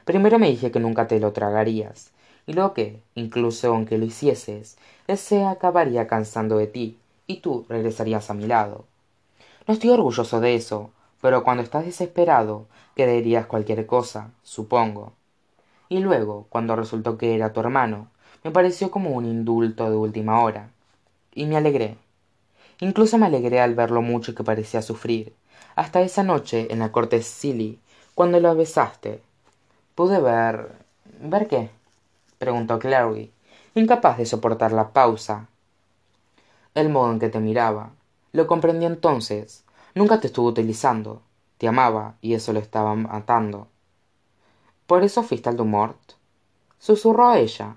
[0.06, 2.12] Primero me dije que nunca te lo tragarías
[2.48, 4.78] y luego que incluso aunque lo hicieses
[5.08, 8.86] él se acabaría cansando de ti y tú regresarías a mi lado.
[9.68, 15.14] No estoy orgulloso de eso pero cuando estás desesperado creerías cualquier cosa supongo.
[15.90, 18.08] Y luego cuando resultó que era tu hermano
[18.44, 20.70] me pareció como un indulto de última hora.
[21.34, 21.98] Y me alegré.
[22.80, 25.34] Incluso me alegré al ver lo mucho que parecía sufrir.
[25.76, 27.80] Hasta esa noche en la corte Silly
[28.16, 29.22] cuando lo besaste.
[29.96, 30.72] Pude ver
[31.22, 31.70] ver qué
[32.40, 33.32] preguntó Clary
[33.76, 35.48] incapaz de soportar la pausa.
[36.74, 37.92] El modo en que te miraba.
[38.34, 39.64] Lo comprendí entonces
[39.96, 41.22] nunca te estuvo utilizando.
[41.58, 43.68] Te amaba y eso lo estaba matando.
[44.88, 45.98] Por eso fuiste al dumort
[46.82, 47.76] susurró ella.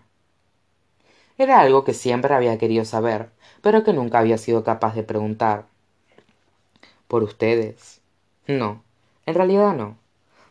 [1.37, 5.66] Era algo que siempre había querido saber pero que nunca había sido capaz de preguntar.
[7.07, 8.00] Por ustedes
[8.46, 8.83] no
[9.27, 9.96] en realidad no.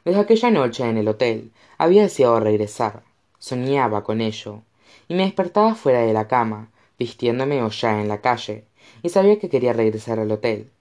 [0.06, 3.04] Desde aquella noche en el hotel había deseado regresar.
[3.40, 4.62] Soñaba con ello.
[5.08, 8.66] Y me despertaba fuera de la cama vistiéndome o ya en la calle
[9.02, 10.72] y sabía que quería regresar al hotel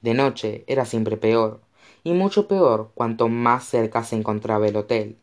[0.00, 1.60] de noche era siempre peor
[2.04, 5.18] y mucho peor cuanto más cerca se encontraba el hotel.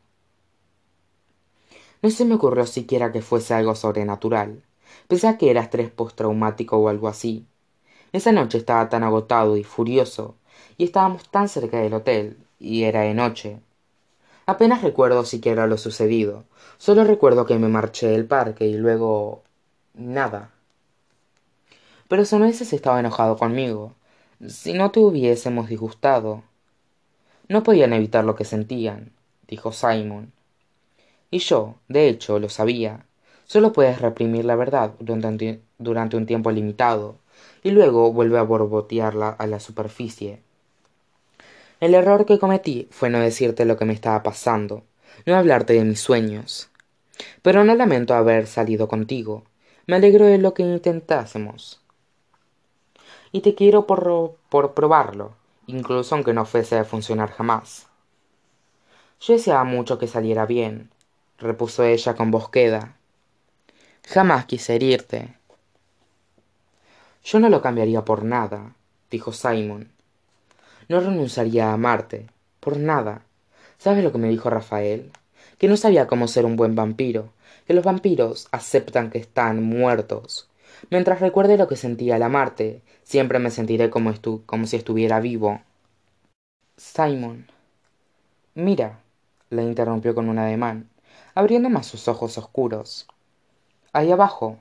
[2.02, 4.64] No se me ocurrió siquiera que fuese algo sobrenatural
[5.08, 7.46] pensé que era estrés postraumático o algo así.
[8.12, 10.36] Esa noche estaba tan agotado y furioso
[10.78, 13.60] y estábamos tan cerca del hotel y era de noche.
[14.46, 16.46] Apenas recuerdo siquiera lo sucedido
[16.78, 19.44] sólo recuerdo que me marché del parque y luego
[19.94, 20.52] nada.
[22.08, 23.94] Pero si no hubieses estado enojado conmigo
[24.48, 26.44] si no te hubiésemos disgustado
[27.48, 29.12] no podían evitar lo que sentían
[29.48, 30.32] dijo simon.
[31.32, 33.06] Y yo de hecho lo sabía.
[33.46, 37.18] Sólo puedes reprimir la verdad durante un tiempo limitado
[37.64, 40.40] y luego vuelve a borbotearla a la superficie.
[41.80, 44.84] El error que cometí fue no decirte lo que me estaba pasando
[45.26, 46.70] no hablarte de mis sueños.
[47.42, 49.44] Pero no lamento haber salido contigo.
[49.88, 51.85] Me alegro de lo que intentásemos
[53.36, 55.34] y te quiero por, por probarlo
[55.68, 57.88] incluso aunque no fuese a funcionar jamás.
[59.20, 60.90] Yo deseaba mucho que saliera bien
[61.38, 62.96] repuso ella con voz queda.
[64.08, 65.36] Jamás quise herirte.
[67.26, 68.74] Yo no lo cambiaría por nada
[69.12, 69.92] dijo simon.
[70.88, 72.28] No renunciaría a amarte
[72.62, 73.24] por nada.
[73.78, 75.12] Sabes lo que me dijo rafael
[75.58, 77.34] que no sabía cómo ser un buen vampiro
[77.68, 80.48] que los vampiros aceptan que están muertos
[80.90, 84.14] mientras recuerde lo que sentía al amarte siempre me sentiré como,
[84.46, 85.62] como si estuviera vivo.
[86.78, 87.48] Simon.
[88.54, 89.00] Mira
[89.50, 90.90] le interrumpió con un ademán
[91.34, 93.08] abriendo más sus ojos oscuros.
[93.94, 94.58] Ahí abajo.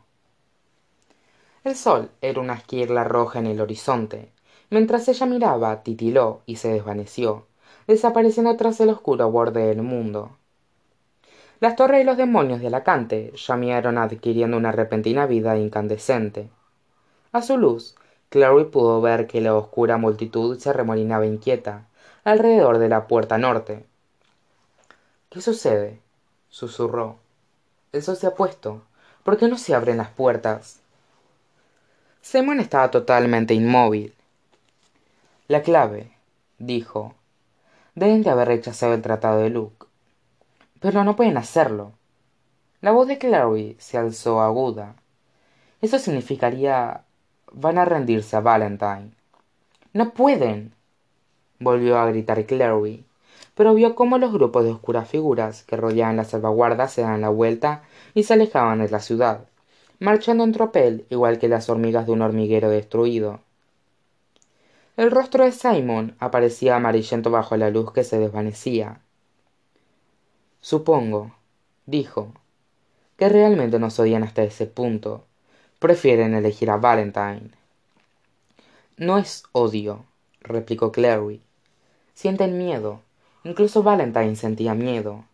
[1.64, 4.30] El sol era una esquirla roja en el horizonte.
[4.70, 7.46] Mientras ella miraba titiló y se desvaneció
[7.86, 10.36] desapareciendo tras el oscuro borde del mundo
[11.64, 16.50] las torres de los demonios de alacante llamearon adquiriendo una repentina vida incandescente.
[17.32, 17.94] A su luz
[18.28, 21.86] clary pudo ver que la oscura multitud se remolinaba inquieta
[22.22, 23.86] alrededor de la puerta norte.
[25.30, 26.00] Qué sucede
[26.50, 27.16] susurró.
[27.92, 28.82] El sol se ha puesto.
[29.22, 30.80] Por qué no se abren las puertas
[32.20, 34.12] simon estaba totalmente inmóvil.
[35.48, 36.12] La clave
[36.58, 37.14] dijo
[37.94, 39.73] deben de haber rechazado el tratado de luke
[40.84, 41.92] pero no pueden hacerlo.
[42.82, 44.96] La voz de clary se alzó aguda.
[45.80, 47.04] Eso significaría
[47.52, 49.12] van a rendirse a valentine
[49.94, 50.74] no pueden
[51.58, 53.06] volvió a gritar clary
[53.54, 57.30] pero vio cómo los grupos de oscuras figuras que rodeaban la salvaguarda se daban la
[57.30, 59.46] vuelta y se alejaban de la ciudad
[60.00, 63.40] marchando en tropel igual que las hormigas de un hormiguero destruido.
[64.98, 69.00] El rostro de simon aparecía amarillento bajo la luz que se desvanecía
[70.64, 71.30] supongo
[71.84, 72.32] dijo
[73.18, 75.22] que realmente nos odian hasta ese punto.
[75.78, 77.50] Prefieren elegir a valentine.
[78.96, 80.06] No es odio
[80.40, 81.42] replicó clary.
[82.14, 83.02] Sienten miedo.
[83.44, 85.24] Incluso valentine sentía miedo.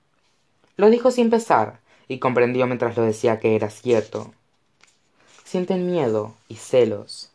[0.77, 4.33] Lo dijo sin pesar y comprendió mientras lo decía que era cierto.
[5.45, 7.31] Sienten miedo y celos.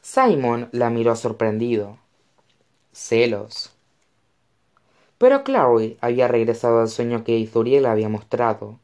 [0.00, 1.98] Simon la miró sorprendido.
[2.92, 3.71] Celos
[5.22, 8.80] pero clary había regresado al sueño que ithuriel había mostrado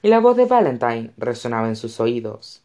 [0.00, 2.62] y la voz de valentine resonaba en sus oídos.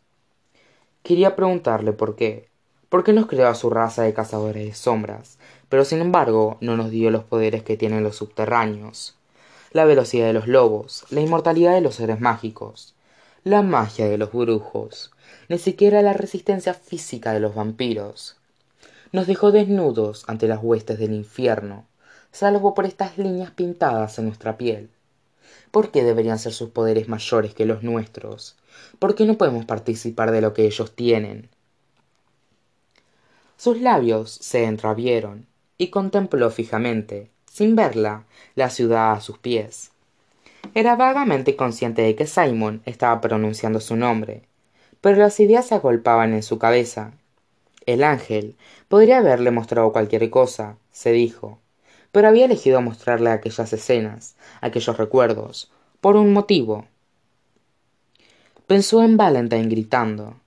[1.03, 2.47] Quería preguntarle por qué
[2.87, 6.77] por qué nos creó a su raza de cazadores de sombras pero sin embargo no
[6.77, 9.17] nos dio los poderes que tienen los subterráneos.
[9.73, 12.95] La velocidad de los lobos la inmortalidad de los seres mágicos
[13.43, 15.11] la magia de los brujos
[15.49, 18.37] ni siquiera la resistencia física de los vampiros.
[19.11, 21.83] Nos dejó desnudos ante las huestes del infierno
[22.37, 24.91] salvo por estas líneas pintadas en nuestra piel.
[25.71, 28.55] Por qué deberían ser sus poderes mayores que los nuestros
[28.99, 31.49] por qué no podemos participar de lo que ellos tienen
[33.57, 35.47] sus labios se entreabrieron
[35.79, 39.89] y contempló fijamente sin verla la ciudad a sus pies.
[40.75, 44.43] Era vagamente consciente de que simon estaba pronunciando su nombre
[45.01, 47.13] pero las ideas se agolpaban en su cabeza.
[47.87, 48.55] El ángel
[48.89, 51.59] podría haberle mostrado cualquier cosa se dijo
[52.17, 55.69] pero había elegido mostrarle aquellas escenas aquellos recuerdos
[56.01, 56.87] por un motivo
[58.65, 60.37] pensó en valentine gritando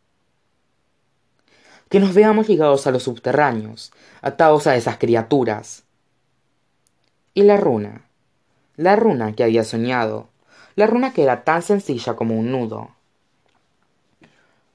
[1.88, 3.92] que nos veamos ligados a los subterráneos,
[4.22, 5.82] atados a esas criaturas.
[7.34, 8.06] Y la runa,
[8.76, 10.28] la runa que había soñado,
[10.76, 12.90] la runa que era tan sencilla como un nudo.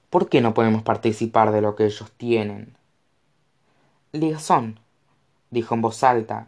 [0.09, 2.75] ¿Por qué no podemos participar de lo que ellos tienen?
[4.11, 4.79] Ligazón,
[5.51, 6.47] dijo en voz alta.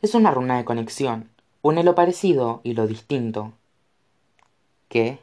[0.00, 1.28] Es una runa de conexión.
[1.60, 3.52] Une lo parecido y lo distinto.
[4.88, 5.18] ¿Qué?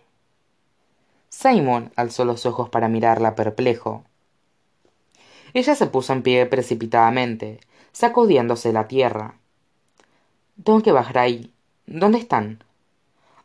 [1.29, 4.03] Simon alzó los ojos para mirarla perplejo.
[5.53, 7.61] Ella se puso en pie precipitadamente,
[7.93, 9.35] sacudiéndose la tierra.
[10.61, 11.53] Tengo que bajar ahí.
[11.85, 12.61] ¿Dónde están?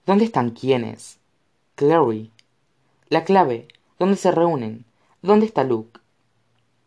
[0.07, 1.19] ¿Dónde están quiénes?
[1.77, 2.33] Clary.
[3.09, 3.69] La clave.
[4.01, 4.85] ¿Dónde se reúnen?
[5.23, 6.01] ¿Dónde está Luke?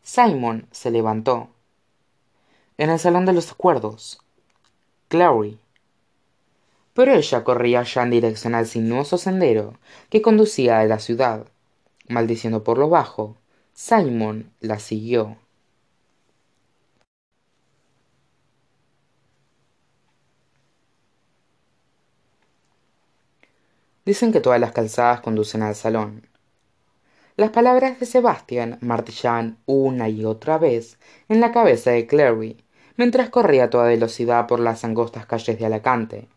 [0.01, 1.47] Simon se levantó.
[2.77, 4.22] En el salón de los acuerdos.
[5.13, 5.59] Clary
[6.95, 9.75] pero ella corría ya en dirección al sinuoso sendero
[10.09, 11.45] que conducía a la ciudad.
[12.09, 13.37] Maldiciendo por lo bajo,
[13.73, 15.37] Simon la siguió.
[24.03, 26.27] Dicen que todas las calzadas conducen al salón.
[27.37, 30.97] Las palabras de Sebastian martillaban una y otra vez
[31.29, 32.63] en la cabeza de Clary
[32.97, 36.27] mientras corría a toda velocidad por las angostas calles de Alacante.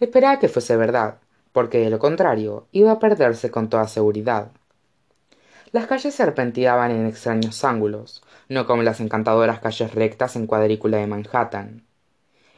[0.00, 1.18] Esperaba que fuese verdad,
[1.52, 4.50] porque de lo contrario iba a perderse con toda seguridad.
[5.72, 11.06] Las calles serpenteaban en extraños ángulos, no como las encantadoras calles rectas en cuadrícula de
[11.06, 11.82] Manhattan.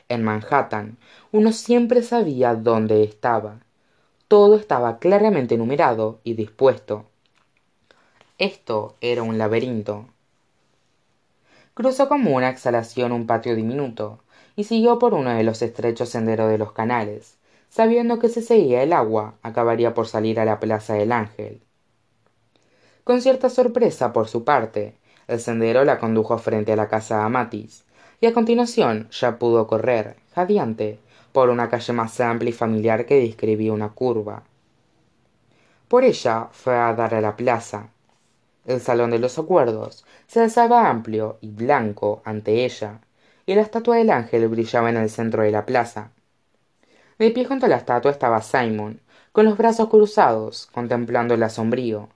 [0.09, 0.99] En Manhattan
[1.33, 3.61] uno siempre sabía dónde estaba.
[4.29, 7.07] Todo estaba claramente numerado y dispuesto.
[8.39, 10.09] Esto era un laberinto.
[11.77, 14.21] Cruzó como una exhalación un patio diminuto,
[14.57, 17.37] y siguió por uno de los estrechos senderos de los canales,
[17.69, 21.61] sabiendo que si seguía el agua acabaría por salir a la plaza del ángel.
[23.05, 24.97] Con cierta sorpresa por su parte,
[25.29, 27.85] el sendero la condujo frente a la casa de Amatis,
[28.23, 30.99] y a continuación ya pudo correr, jadeante,
[31.33, 34.45] por una calle más amplia y familiar que describía una curva.
[35.89, 37.91] Por ella fue a dar a la plaza.
[38.67, 43.01] El salón de los acuerdos se alzaba amplio y blanco ante ella,
[43.47, 46.11] y la estatua del ángel brillaba en el centro de la plaza.
[47.19, 49.01] De pie junto a la estatua estaba Simon,
[49.31, 52.09] con los brazos cruzados, contemplando el asombrío.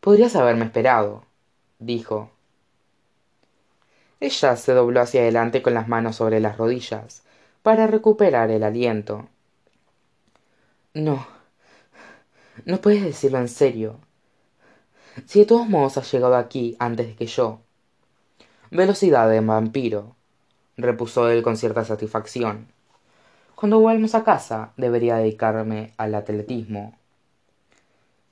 [0.00, 1.24] Podrías haberme esperado,
[1.78, 2.30] dijo.
[4.20, 7.22] Ella se dobló hacia adelante con las manos sobre las rodillas,
[7.62, 9.28] para recuperar el aliento.
[10.92, 11.26] No.
[12.64, 14.00] No puedes decirlo en serio.
[15.26, 17.60] Si de todos modos has llegado aquí antes que yo,
[18.70, 20.16] velocidad de vampiro
[20.76, 22.68] repuso él con cierta satisfacción.
[23.54, 26.96] Cuando vuelvamos a casa debería dedicarme al atletismo.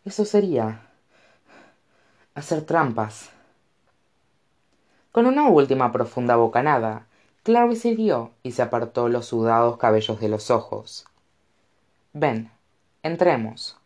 [0.05, 0.83] Eso sería
[2.35, 3.31] hacer trampas.
[5.11, 7.07] Con una última profunda bocanada
[7.43, 11.07] clary se dio y se apartó los sudados cabellos de los ojos.
[12.13, 12.51] Ven
[13.03, 13.77] entremos.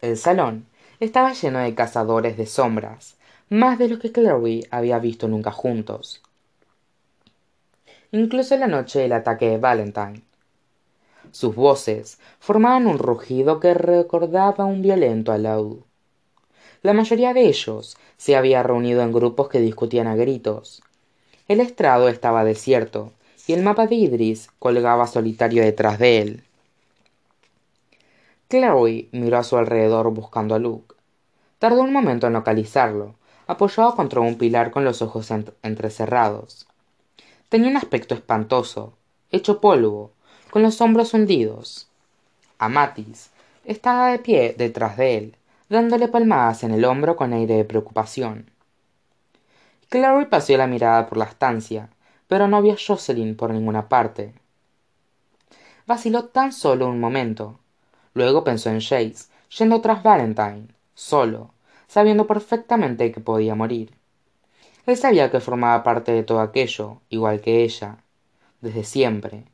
[0.00, 0.66] El salón
[1.00, 3.16] estaba lleno de cazadores de sombras
[3.50, 6.22] más de lo que Clary había visto nunca juntos.
[8.10, 10.22] Incluso la noche del ataque de Valentine.
[11.30, 15.80] Sus voces formaban un rugido que recordaba un violento alaúd.
[16.82, 20.82] La mayoría de ellos se había reunido en grupos que discutían a gritos.
[21.48, 23.12] El estrado estaba desierto
[23.46, 26.44] y el mapa de Idris colgaba solitario detrás de él.
[28.54, 30.94] Clary miró a su alrededor buscando a Luke.
[31.58, 33.16] Tardó un momento en localizarlo,
[33.48, 35.32] apoyado contra un pilar con los ojos
[35.64, 36.68] entrecerrados.
[37.48, 38.92] Tenía un aspecto espantoso,
[39.32, 40.12] hecho polvo,
[40.52, 41.88] con los hombros hundidos.
[42.58, 43.32] Amatis
[43.64, 45.36] estaba de pie detrás de él,
[45.68, 48.52] dándole palmadas en el hombro con aire de preocupación.
[49.88, 51.88] Clary paseó la mirada por la estancia,
[52.28, 54.32] pero no vio a Jocelyn por ninguna parte.
[55.88, 57.58] Vaciló tan solo un momento.
[58.14, 59.26] Luego pensó en Chase,
[59.58, 61.50] yendo tras Valentine, solo,
[61.86, 63.92] sabiendo perfectamente que podía morir.
[64.86, 67.98] Él sabía que formaba parte de todo aquello, igual que ella,
[68.60, 69.44] desde siempre.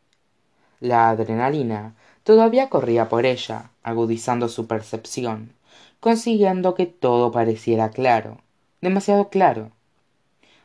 [0.81, 1.95] La adrenalina
[2.25, 5.53] todavía corría por ella, agudizando su percepción,
[6.01, 8.39] consiguiendo que todo pareciera claro,
[8.81, 9.71] demasiado claro.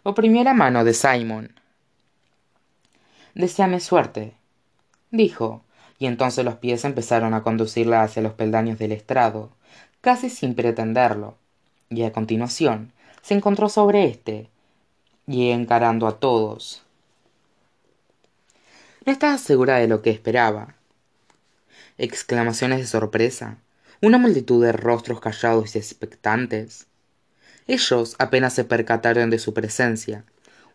[0.04, 1.54] Oprimió la mano de Simon.
[3.34, 4.34] Deseame suerte,
[5.12, 5.65] dijo,
[5.98, 9.52] y entonces los pies empezaron a conducirla hacia los peldaños del estrado,
[10.02, 11.38] casi sin pretenderlo
[11.90, 12.92] y a continuación
[13.22, 14.50] se encontró sobre éste
[15.28, 16.84] y encarando a todos
[19.06, 20.76] no estaba segura de lo que esperaba
[21.98, 23.58] exclamaciones de sorpresa
[24.02, 26.88] una multitud de rostros callados y expectantes.
[27.68, 30.26] Ellos apenas se percataron de su presencia.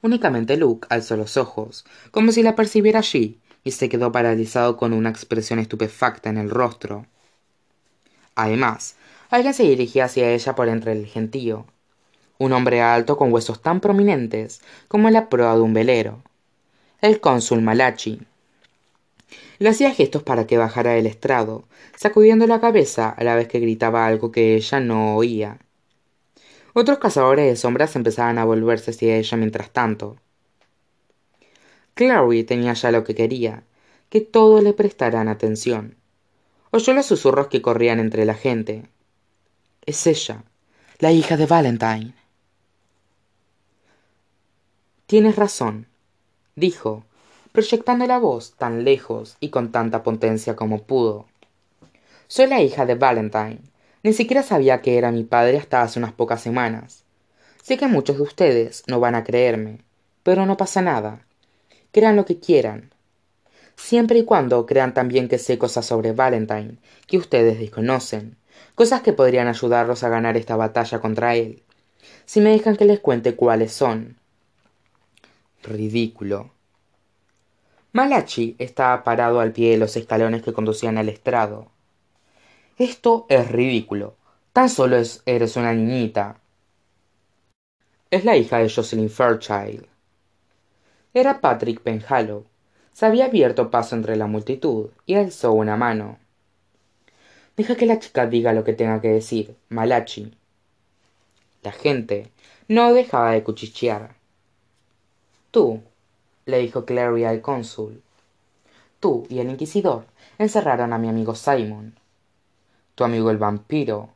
[0.02, 4.92] Únicamente Luke alzó los ojos, como si la percibiera allí, y se quedó paralizado con
[4.92, 7.06] una expresión estupefacta en el rostro.
[8.34, 8.96] Además,
[9.28, 11.66] alguien se dirigía hacia ella por entre el gentío.
[12.38, 16.22] Un hombre alto con huesos tan prominentes como la proa de un velero.
[17.00, 18.20] El cónsul Malachi.
[19.58, 21.64] Le hacía gestos para que bajara del estrado,
[21.96, 25.58] sacudiendo la cabeza a la vez que gritaba algo que ella no oía.
[26.72, 30.16] Otros cazadores de sombras empezaban a volverse hacia ella mientras tanto.
[32.01, 33.62] Clary tenía ya lo que quería,
[34.09, 35.96] que todos le prestaran atención.
[36.70, 38.88] Oyó los susurros que corrían entre la gente.
[39.84, 40.44] Es ella,
[40.98, 42.14] la hija de Valentine.
[45.05, 45.88] Tienes razón,
[46.57, 47.05] dijo,
[47.53, 51.26] proyectando la voz tan lejos y con tanta potencia como pudo.
[52.28, 53.59] Soy la hija de Valentine.
[54.03, 57.05] Ni siquiera sabía que era mi padre hasta hace unas pocas semanas.
[57.62, 59.82] Sé que muchos de ustedes no van a creerme,
[60.22, 61.26] pero no pasa nada.
[61.93, 62.91] Crean lo que quieran.
[63.76, 66.76] Siempre y cuando crean también que sé cosas sobre Valentine
[67.07, 68.36] que ustedes desconocen,
[68.74, 71.62] cosas que podrían ayudarlos a ganar esta batalla contra él.
[72.26, 74.18] Si me dejan que les cuente cuáles son.
[75.62, 76.53] Ridículo.
[77.93, 81.70] Malachi estaba parado al pie de los escalones que conducían al estrado.
[82.78, 84.16] Esto es ridículo.
[84.53, 86.41] Tan solo eres una niñita.
[88.11, 89.89] Es la hija de Jocelyn Fairchild.
[91.12, 92.44] Era Patrick Penhallow.
[92.92, 96.18] Se había abierto paso entre la multitud y alzó una mano.
[97.56, 100.32] Deja que la chica diga lo que tenga que decir, Malachi.
[101.62, 102.30] La gente
[102.68, 104.14] no dejaba de cuchichear.
[105.50, 105.82] Tú,
[106.46, 108.02] le dijo Clary al cónsul.
[109.00, 110.06] Tú y el inquisidor
[110.38, 111.96] encerraron a mi amigo Simon.
[112.94, 114.11] ¿Tu amigo el vampiro?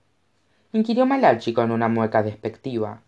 [0.72, 3.02] inquirió Malachi con una mueca despectiva.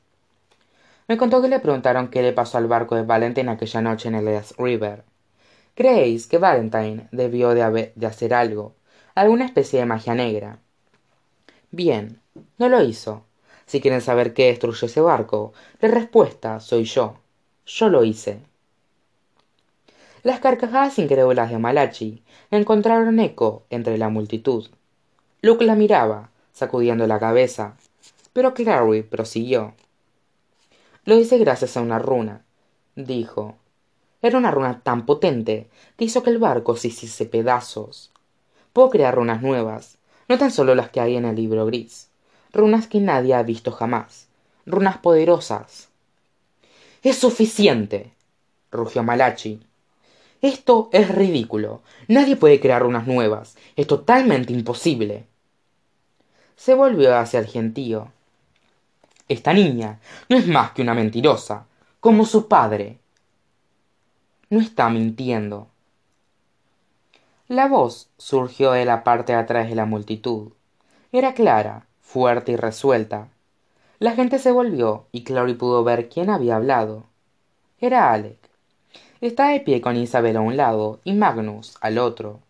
[1.09, 4.17] Me contó que le preguntaron qué le pasó al barco de Valentine aquella noche en
[4.17, 5.05] el East River.
[5.77, 8.75] ¿Creéis que Valentine debió de, hacer algo,
[9.15, 10.59] alguna especie de magia negra?
[11.71, 12.21] Bien,
[12.59, 13.25] no lo hizo.
[13.67, 17.19] Si quieren saber qué destruyó ese barco, la respuesta soy yo.
[17.67, 18.41] Yo lo hice.
[20.25, 24.69] Las carcajadas incrédulas de Malachi encontraron eco entre la multitud.
[25.41, 27.77] Luke la miraba, sacudiendo la cabeza,
[28.33, 29.75] pero Clary prosiguió.
[31.07, 32.45] Lo hice gracias a una runa,
[32.95, 33.57] dijo.
[34.21, 38.13] Era una runa tan potente que hizo que el barco se hiciese pedazos.
[38.75, 39.97] Puedo crear runas nuevas,
[40.29, 42.11] no tan solo las que hay en el libro gris,
[42.53, 44.29] runas que nadie ha visto jamás,
[44.67, 45.89] runas poderosas,
[47.07, 48.13] es suficiente,
[48.73, 49.61] rugió Malachi.
[50.43, 51.83] Esto es ridículo.
[52.09, 53.57] Nadie puede crear unas nuevas.
[53.77, 55.27] Es totalmente imposible.
[56.57, 58.11] Se volvió hacia el gentío.
[59.29, 61.67] Esta niña no es más que una mentirosa,
[62.01, 62.99] como su padre.
[64.51, 65.69] No está mintiendo.
[67.49, 70.53] La voz surgió de la parte de atrás de la multitud.
[71.13, 73.29] Era clara, fuerte y resuelta,
[73.99, 77.05] la gente se volvió y Clary pudo ver quién había hablado.
[77.81, 78.37] Era Alec.
[79.23, 82.41] Estaba de pie con Isabel a un lado y Magnus al otro.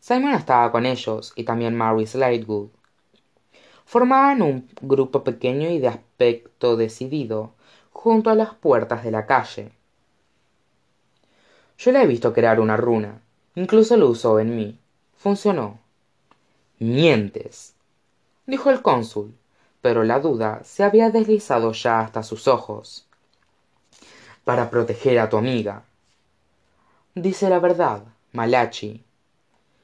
[0.00, 2.70] Simon estaba con ellos y también Mary Sladewood.
[3.96, 7.54] Formaban un grupo pequeño y de aspecto decidido
[7.94, 9.72] junto a las puertas de la calle.
[11.78, 13.22] Yo le he visto crear una runa.
[13.54, 14.78] Incluso lo usó en mí.
[15.16, 15.78] Funcionó.
[16.78, 17.74] Mientes,
[18.44, 19.32] dijo el cónsul
[19.80, 23.06] pero la duda se había deslizado ya hasta sus ojos.
[24.44, 25.84] Para proteger a tu amiga.
[27.14, 29.02] Dice la verdad, Malachi.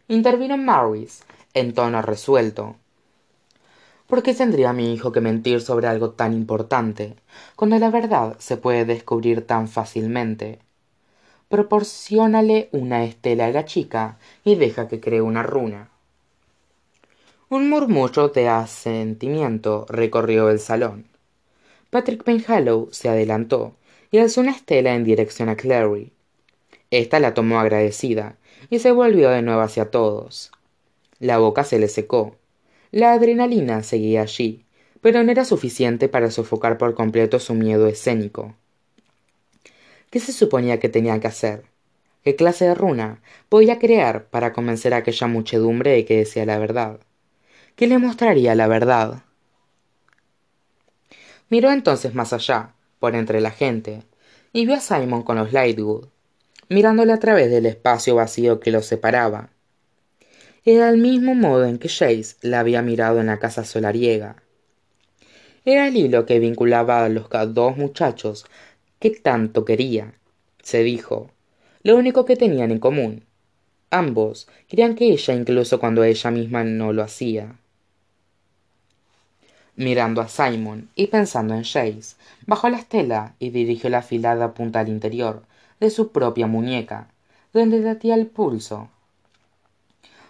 [0.09, 2.77] Intervino Maris en tono resuelto.
[4.13, 7.17] ¿Por qué tendría mi hijo que mentir sobre algo tan importante,
[7.57, 10.59] cuando la verdad se puede descubrir tan fácilmente?
[11.49, 15.89] Proporciónale una estela a la chica y deja que cree una runa.
[17.49, 21.07] Un murmullo de asentimiento recorrió el salón.
[21.89, 23.77] Patrick Penhallow se adelantó
[24.11, 26.13] y alzó una estela en dirección a Clary.
[26.91, 28.37] Esta la tomó agradecida
[28.69, 30.53] y se volvió de nuevo hacia todos.
[31.19, 32.37] La boca se le secó.
[32.93, 34.65] La adrenalina seguía allí,
[35.01, 38.55] pero no era suficiente para sofocar por completo su miedo escénico.
[40.11, 41.65] ¿Qué se suponía que tenía que hacer?
[42.23, 46.59] ¿Qué clase de runa podía crear para convencer a aquella muchedumbre de que decía la
[46.59, 47.01] verdad?
[47.77, 49.23] ¿Qué le mostraría la verdad.
[51.49, 54.03] Miró entonces más allá, por entre la gente,
[54.53, 56.09] y vio a Simon con los Lightwood,
[56.69, 59.49] mirándole a través del espacio vacío que los separaba.
[60.65, 64.37] Era el mismo modo en que Jace la había mirado en la casa solariega.
[65.65, 68.47] Era el hilo que vinculaba a los dos muchachos
[69.01, 70.15] que tanto quería,
[70.63, 71.31] se dijo,
[71.83, 73.25] lo único que tenían en común.
[73.91, 77.57] Ambos querían que ella incluso cuando ella misma no lo hacía.
[79.75, 82.15] Mirando a Simon y pensando en Jace,
[82.47, 85.43] bajó la estela y dirigió la afilada punta al interior
[85.81, 87.09] de su propia muñeca,
[87.53, 88.89] donde latía el pulso.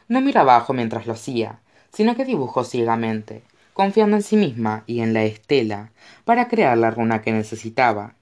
[0.09, 1.61] No miró abajo mientras lo hacía,
[1.93, 3.43] sino que dibujó ciegamente,
[3.73, 5.93] confiando en sí misma y en la estela
[6.25, 8.15] para crear la runa que necesitaba.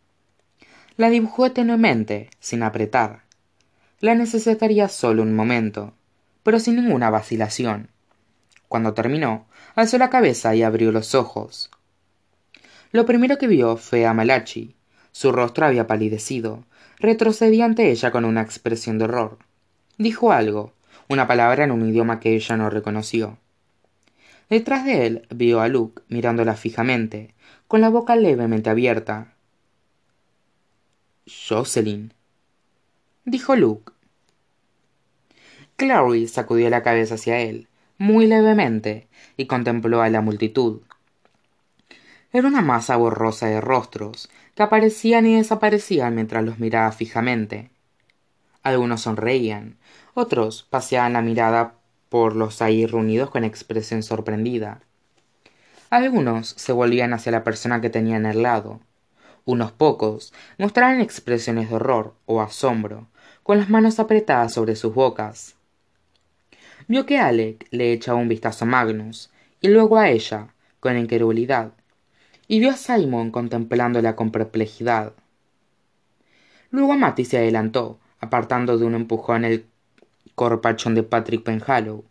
[0.97, 3.22] La dibujó tenuemente, sin apretar.
[4.01, 5.95] La necesitaría solo un momento,
[6.43, 7.89] pero sin ninguna vacilación.
[8.68, 11.70] Cuando terminó, alzó la cabeza y abrió los ojos.
[12.93, 14.74] Lo primero que vio fue a Malachi.
[15.12, 16.64] Su rostro había palidecido.
[16.99, 19.39] Retrocedía ante ella con una expresión de horror.
[19.97, 20.72] Dijo algo,
[21.11, 23.36] una palabra en un idioma que ella no reconoció.
[24.48, 27.34] Detrás de él vio a Luke mirándola fijamente,
[27.66, 29.34] con la boca levemente abierta.
[31.26, 32.14] Jocelyn,
[33.24, 33.92] dijo Luke.
[35.74, 37.66] Clary sacudió la cabeza hacia él,
[37.98, 40.82] muy levemente, y contempló a la multitud.
[42.32, 47.70] Era una masa borrosa de rostros, que aparecían y desaparecían mientras los miraba fijamente.
[48.62, 49.76] Algunos sonreían,
[50.20, 51.74] otros paseaban la mirada
[52.08, 54.82] por los ahí reunidos con expresión sorprendida.
[55.88, 58.80] Algunos se volvían hacia la persona que tenían al lado.
[59.44, 63.08] Unos pocos mostraban expresiones de horror o asombro,
[63.42, 65.56] con las manos apretadas sobre sus bocas.
[66.86, 70.48] Vio que Alec le echaba un vistazo a Magnus, y luego a ella,
[70.78, 71.72] con incredulidad,
[72.46, 75.12] y vio a Simon contemplándola con perplejidad.
[76.70, 79.66] Luego Matty se adelantó, apartando de un empujón el
[80.34, 82.04] corpachón de Patrick Penhallow,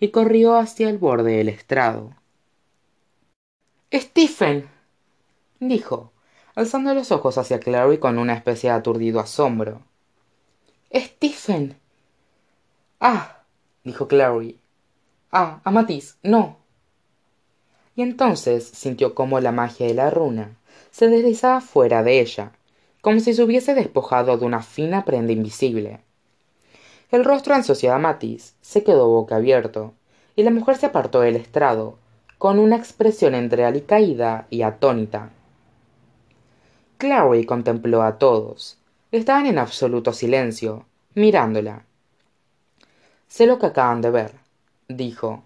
[0.00, 2.14] y corrió hacia el borde del estrado.
[3.92, 4.68] Stephen.
[5.60, 6.12] dijo,
[6.54, 9.82] alzando los ojos hacia Clary con una especie de aturdido asombro.
[10.94, 11.76] Stephen.
[13.00, 13.42] Ah,
[13.84, 14.58] dijo Clary.
[15.30, 16.58] Ah, Amatis, no.
[17.94, 20.56] Y entonces sintió cómo la magia de la runa
[20.90, 22.52] se deslizaba fuera de ella,
[23.00, 26.00] como si se hubiese despojado de una fina prenda invisible.
[27.10, 29.94] El rostro ansioso de Matis se quedó boca abierto,
[30.36, 31.96] y la mujer se apartó del estrado,
[32.36, 35.30] con una expresión entre alicaída y atónita.
[36.98, 38.76] Clary contempló a todos.
[39.10, 40.84] Estaban en absoluto silencio,
[41.14, 41.84] mirándola.
[43.26, 44.32] Sé lo que acaban de ver,
[44.88, 45.44] dijo.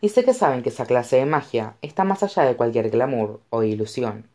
[0.00, 3.40] Y sé que saben que esa clase de magia está más allá de cualquier glamour
[3.50, 4.26] o ilusión.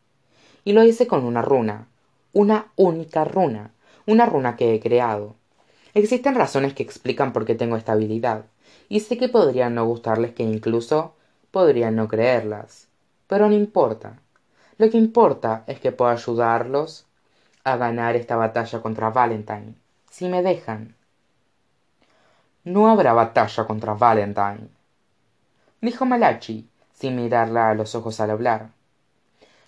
[0.64, 1.88] Y lo hice con una runa,
[2.32, 3.72] una única runa,
[4.06, 5.34] una runa que he creado.
[5.94, 8.44] Existen razones que explican por qué tengo esta habilidad,
[8.88, 11.14] y sé que podrían no gustarles que incluso
[11.50, 12.88] podrían no creerlas.
[13.26, 14.18] Pero no importa.
[14.78, 17.06] Lo que importa es que puedo ayudarlos
[17.64, 19.74] a ganar esta batalla contra Valentine,
[20.10, 20.94] si me dejan.
[22.64, 24.68] No habrá batalla contra Valentine,
[25.80, 28.70] dijo Malachi, sin mirarla a los ojos al hablar.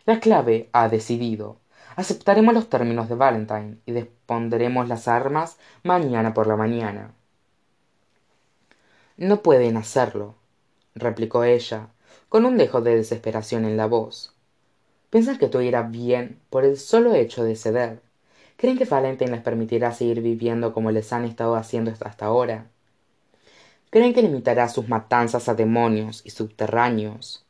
[0.07, 1.60] La clave ha decidido.
[1.97, 7.13] Aceptaremos los términos de Valentine y dispondremos las armas mañana por la mañana.
[9.17, 10.35] No pueden hacerlo,
[10.95, 11.89] replicó ella,
[12.29, 14.35] con un dejo de desesperación en la voz.
[15.11, 18.01] ¿Piensan que todo irá bien por el solo hecho de ceder?
[18.57, 22.67] ¿Creen que Valentine les permitirá seguir viviendo como les han estado haciendo hasta ahora?
[23.91, 27.45] ¿Creen que limitará sus matanzas a demonios y subterráneos?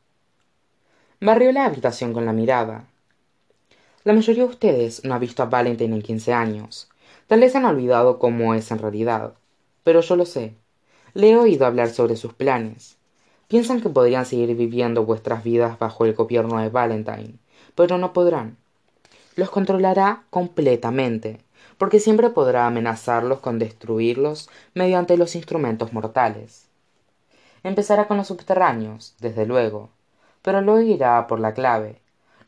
[1.19, 2.85] Barrió la habitación con la mirada.
[4.03, 6.89] La mayoría de ustedes no ha visto a Valentine en quince años.
[7.27, 9.35] Tal vez han olvidado cómo es en realidad.
[9.83, 10.55] Pero yo lo sé.
[11.13, 12.97] Le he oído hablar sobre sus planes.
[13.47, 17.35] Piensan que podrían seguir viviendo vuestras vidas bajo el gobierno de Valentine,
[17.75, 18.57] pero no podrán.
[19.35, 21.39] Los controlará completamente
[21.77, 26.67] porque siempre podrá amenazarlos con destruirlos mediante los instrumentos mortales.
[27.63, 29.89] Empezará con los subterráneos, desde luego,
[30.41, 32.00] pero luego irá por la clave.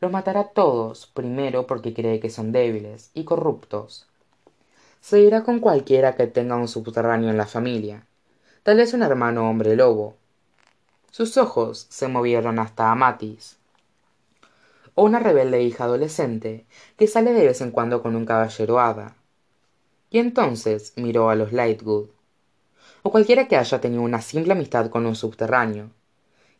[0.04, 4.06] Los matará todos, primero porque cree que son débiles y corruptos.
[5.00, 8.06] Se irá con cualquiera que tenga un subterráneo en la familia,
[8.64, 10.14] tal vez un hermano hombre lobo.
[11.10, 13.56] Sus ojos se movieron hasta Amatis,
[14.94, 16.66] o una rebelde hija adolescente
[16.98, 19.16] que sale de vez en cuando con un caballero hada.
[20.10, 22.10] Y entonces miró a los Lightwood,
[23.02, 25.88] o cualquiera que haya tenido una simple amistad con un subterráneo,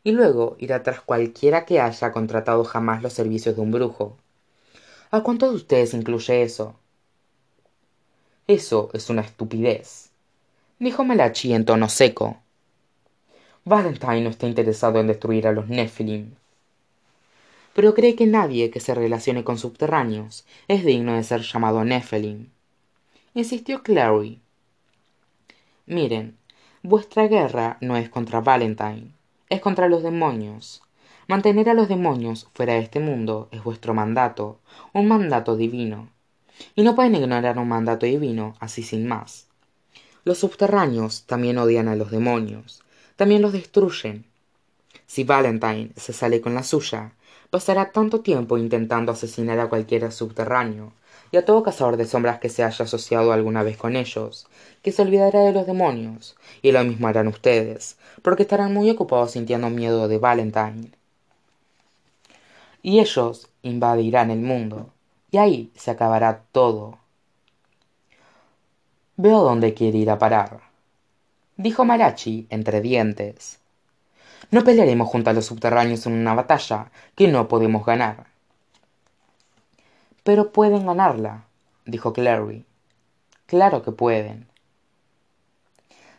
[0.05, 4.17] y luego irá tras cualquiera que haya contratado jamás los servicios de un brujo.
[5.11, 6.77] ¿A cuántos de ustedes incluye eso?
[8.47, 10.11] Eso es una estupidez,
[10.79, 12.37] dijo Malachi en tono seco.
[13.65, 16.35] valentine no está interesado en destruir a los nephilim
[17.75, 22.51] pero cree que nadie que se relacione con subterráneos es digno de ser llamado nephilim
[23.33, 24.41] insistió clary
[25.87, 26.37] miren
[26.83, 29.13] vuestra guerra no es contra valentine
[29.49, 30.83] es contra los demonios.
[31.27, 34.59] Mantener a los demonios fuera de este mundo es vuestro mandato
[34.93, 36.11] un mandato divino.
[36.75, 39.49] Y no pueden ignorar un mandato divino así sin más.
[40.25, 42.85] Los subterráneos también odian a los demonios
[43.17, 44.25] también los destruyen.
[45.07, 47.13] Si valentine se sale con la suya
[47.51, 50.93] pasará tanto tiempo intentando asesinar a cualquier subterráneo
[51.35, 54.47] y a todo cazador de sombras que se haya asociado alguna vez con ellos
[54.83, 59.33] que se olvidará de los demonios y lo mismo harán ustedes porque estarán muy ocupados
[59.33, 60.93] sintiendo miedo de valentine.
[62.83, 64.91] Y ellos invadirán el mundo
[65.33, 66.99] y ahí se acabará todo.
[69.17, 70.61] Veo dónde quiere ir a parar
[71.57, 73.59] dijo Marachi entre dientes.
[74.53, 78.34] No pelearemos junto a los subterráneos en una batalla que no podemos ganar
[80.25, 81.45] pero pueden ganarla
[81.85, 82.65] dijo clary.
[83.47, 84.49] Claro que pueden.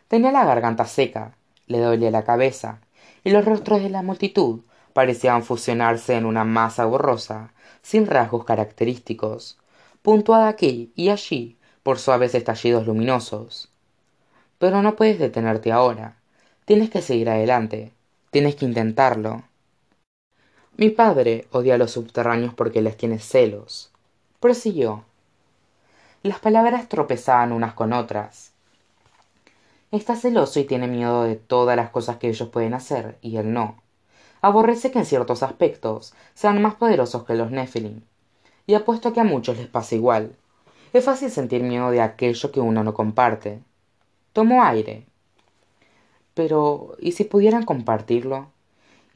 [0.08, 1.36] Tenía la garganta seca
[1.66, 2.80] le dolía la cabeza
[3.24, 4.60] y los rostros de la multitud
[4.92, 7.52] parecían fusionarse en una masa borrosa
[7.82, 9.58] sin rasgos característicos
[10.02, 13.68] puntuada aquí y allí por suaves estallidos luminosos.
[14.58, 16.16] Pero no puedes detenerte ahora.
[16.64, 17.92] Tienes que seguir adelante.
[18.30, 19.42] Tienes que intentarlo.
[20.76, 23.90] Mi padre odia a los subterráneos porque les tiene celos
[24.40, 25.04] prosiguió.
[26.22, 28.52] Las palabras tropezaban unas con otras.
[29.92, 33.52] Está celoso y tiene miedo de todas las cosas que ellos pueden hacer y él
[33.52, 33.80] no.
[34.42, 38.02] Aborrece que en ciertos aspectos sean más poderosos que los nephilim.
[38.66, 40.36] Y apuesto que a muchos les pasa igual.
[40.92, 43.60] Es fácil sentir miedo de aquello que uno no comparte.
[44.32, 45.06] Tomó aire.
[46.34, 48.48] Pero y si pudieran compartirlo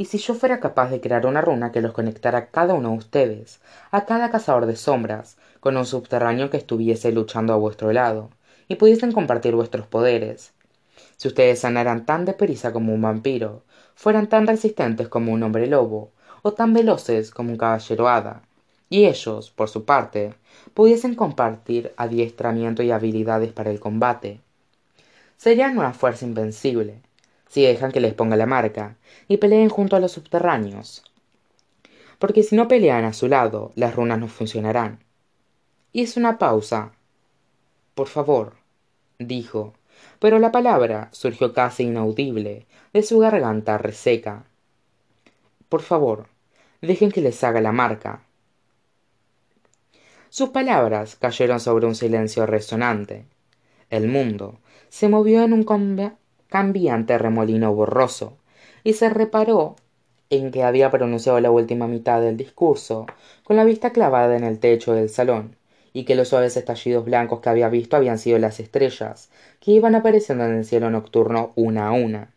[0.01, 2.93] y si yo fuera capaz de crear una runa que los conectara a cada uno
[2.93, 7.93] de ustedes a cada cazador de sombras con un subterráneo que estuviese luchando a vuestro
[7.93, 8.31] lado
[8.67, 10.55] y pudiesen compartir vuestros poderes.
[11.19, 13.63] Si ustedes sanaran tan deprisa como un vampiro
[13.95, 18.41] fueran tan resistentes como un hombre lobo o tan veloces como un caballero hada.
[18.89, 20.33] Y ellos por su parte
[20.73, 24.41] pudiesen compartir adiestramiento y habilidades para el combate.
[25.37, 27.03] Serían una fuerza invencible
[27.51, 28.97] si dejan que les ponga la marca
[29.27, 31.03] y peleen junto a los subterráneos.
[32.21, 35.01] Porque si no pelean a su lado las runas no funcionarán.
[35.93, 36.93] Hizo una pausa.
[37.95, 38.55] Por favor
[39.19, 39.75] dijo.
[40.21, 44.45] Pero la palabra surgió casi inaudible de su garganta reseca.
[45.69, 46.29] Por favor
[46.81, 48.23] dejen que les haga la marca.
[50.29, 53.27] Sus palabras cayeron sobre un silencio resonante.
[53.91, 55.65] El mundo se movió en un
[56.51, 58.37] cambiante remolino borroso
[58.85, 59.77] y se reparó
[60.29, 63.07] en que había pronunciado la última mitad del discurso
[63.45, 65.57] con la vista clavada en el techo del salón
[65.93, 69.31] y que los suaves estallidos blancos que había visto habían sido las estrellas
[69.61, 72.31] que iban apareciendo en el cielo nocturno una a una.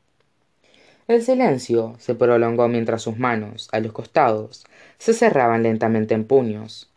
[1.08, 4.66] El silencio se prolongó mientras sus manos a los costados
[4.98, 6.90] se cerraban lentamente en puños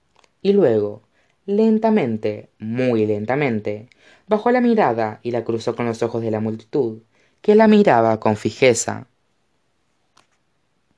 [0.43, 1.03] y luego
[1.45, 3.89] lentamente muy lentamente
[4.27, 7.03] bajó la mirada y la cruzó con los ojos de la multitud
[7.41, 9.09] que la miraba con fijeza